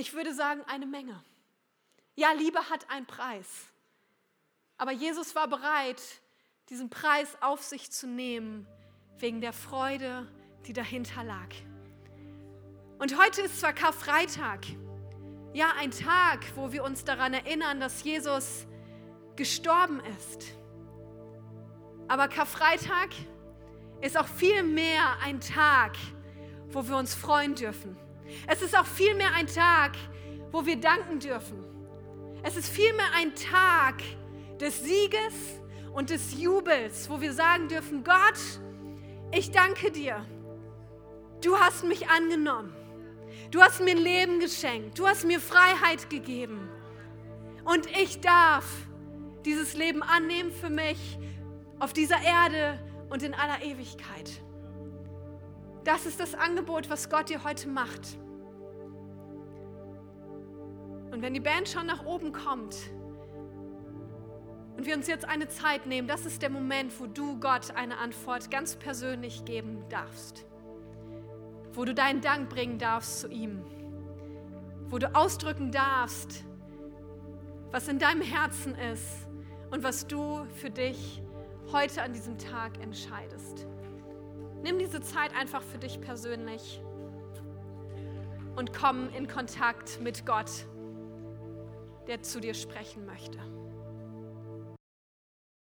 Ich 0.00 0.14
würde 0.14 0.32
sagen, 0.32 0.62
eine 0.66 0.86
Menge. 0.86 1.22
Ja, 2.14 2.32
Liebe 2.32 2.70
hat 2.70 2.88
einen 2.88 3.04
Preis. 3.04 3.66
Aber 4.78 4.92
Jesus 4.92 5.34
war 5.34 5.46
bereit, 5.46 6.00
diesen 6.70 6.88
Preis 6.88 7.36
auf 7.42 7.62
sich 7.62 7.90
zu 7.90 8.06
nehmen, 8.06 8.66
wegen 9.18 9.42
der 9.42 9.52
Freude, 9.52 10.26
die 10.64 10.72
dahinter 10.72 11.22
lag. 11.22 11.48
Und 12.98 13.22
heute 13.22 13.42
ist 13.42 13.60
zwar 13.60 13.74
Karfreitag, 13.74 14.64
ja 15.52 15.74
ein 15.78 15.90
Tag, 15.90 16.46
wo 16.54 16.72
wir 16.72 16.82
uns 16.82 17.04
daran 17.04 17.34
erinnern, 17.34 17.78
dass 17.78 18.02
Jesus 18.02 18.66
gestorben 19.36 20.00
ist. 20.16 20.54
Aber 22.08 22.26
Karfreitag 22.28 23.10
ist 24.00 24.16
auch 24.16 24.28
viel 24.28 24.62
mehr 24.62 25.18
ein 25.22 25.42
Tag, 25.42 25.98
wo 26.70 26.88
wir 26.88 26.96
uns 26.96 27.14
freuen 27.14 27.54
dürfen. 27.54 27.98
Es 28.46 28.62
ist 28.62 28.76
auch 28.76 28.86
viel 28.86 29.14
mehr 29.14 29.34
ein 29.34 29.46
Tag, 29.46 29.92
wo 30.50 30.64
wir 30.66 30.76
danken 30.76 31.20
dürfen. 31.20 31.64
Es 32.42 32.56
ist 32.56 32.68
vielmehr 32.68 33.06
ein 33.16 33.34
Tag 33.34 34.02
des 34.58 34.82
Sieges 34.82 35.60
und 35.92 36.10
des 36.10 36.40
Jubels, 36.40 37.10
wo 37.10 37.20
wir 37.20 37.32
sagen 37.32 37.68
dürfen, 37.68 38.04
Gott, 38.04 38.38
ich 39.32 39.50
danke 39.50 39.90
dir. 39.90 40.24
Du 41.42 41.56
hast 41.58 41.84
mich 41.84 42.08
angenommen. 42.08 42.74
Du 43.50 43.60
hast 43.60 43.80
mir 43.80 43.92
ein 43.92 43.98
Leben 43.98 44.40
geschenkt. 44.40 44.98
Du 44.98 45.06
hast 45.06 45.24
mir 45.24 45.40
Freiheit 45.40 46.10
gegeben. 46.10 46.68
Und 47.64 47.86
ich 47.96 48.20
darf 48.20 48.64
dieses 49.44 49.74
Leben 49.74 50.02
annehmen 50.02 50.52
für 50.52 50.70
mich 50.70 51.18
auf 51.78 51.92
dieser 51.92 52.20
Erde 52.22 52.78
und 53.10 53.22
in 53.22 53.34
aller 53.34 53.62
Ewigkeit. 53.62 54.42
Das 55.84 56.04
ist 56.04 56.20
das 56.20 56.34
Angebot, 56.34 56.90
was 56.90 57.08
Gott 57.08 57.30
dir 57.30 57.42
heute 57.42 57.68
macht. 57.68 58.18
Und 61.10 61.22
wenn 61.22 61.34
die 61.34 61.40
Band 61.40 61.68
schon 61.68 61.86
nach 61.86 62.04
oben 62.04 62.32
kommt 62.32 62.76
und 64.76 64.86
wir 64.86 64.94
uns 64.94 65.06
jetzt 65.08 65.24
eine 65.24 65.48
Zeit 65.48 65.86
nehmen, 65.86 66.06
das 66.06 66.26
ist 66.26 66.42
der 66.42 66.50
Moment, 66.50 66.98
wo 67.00 67.06
du 67.06 67.40
Gott 67.40 67.74
eine 67.74 67.98
Antwort 67.98 68.50
ganz 68.50 68.76
persönlich 68.76 69.44
geben 69.44 69.84
darfst. 69.88 70.44
Wo 71.72 71.84
du 71.84 71.94
deinen 71.94 72.20
Dank 72.20 72.48
bringen 72.50 72.78
darfst 72.78 73.20
zu 73.20 73.28
ihm. 73.28 73.64
Wo 74.88 74.98
du 74.98 75.14
ausdrücken 75.14 75.72
darfst, 75.72 76.44
was 77.70 77.88
in 77.88 77.98
deinem 77.98 78.22
Herzen 78.22 78.74
ist 78.74 79.28
und 79.70 79.82
was 79.82 80.06
du 80.06 80.44
für 80.56 80.70
dich 80.70 81.22
heute 81.72 82.02
an 82.02 82.12
diesem 82.12 82.38
Tag 82.38 82.82
entscheidest. 82.82 83.66
Nimm 84.62 84.78
diese 84.78 85.00
Zeit 85.00 85.34
einfach 85.34 85.62
für 85.62 85.78
dich 85.78 86.00
persönlich 86.00 86.80
und 88.56 88.72
komm 88.72 89.08
in 89.16 89.26
Kontakt 89.26 90.00
mit 90.00 90.26
Gott 90.26 90.50
der 92.10 92.22
zu 92.22 92.40
dir 92.40 92.54
sprechen 92.54 93.06
möchte. 93.06 93.38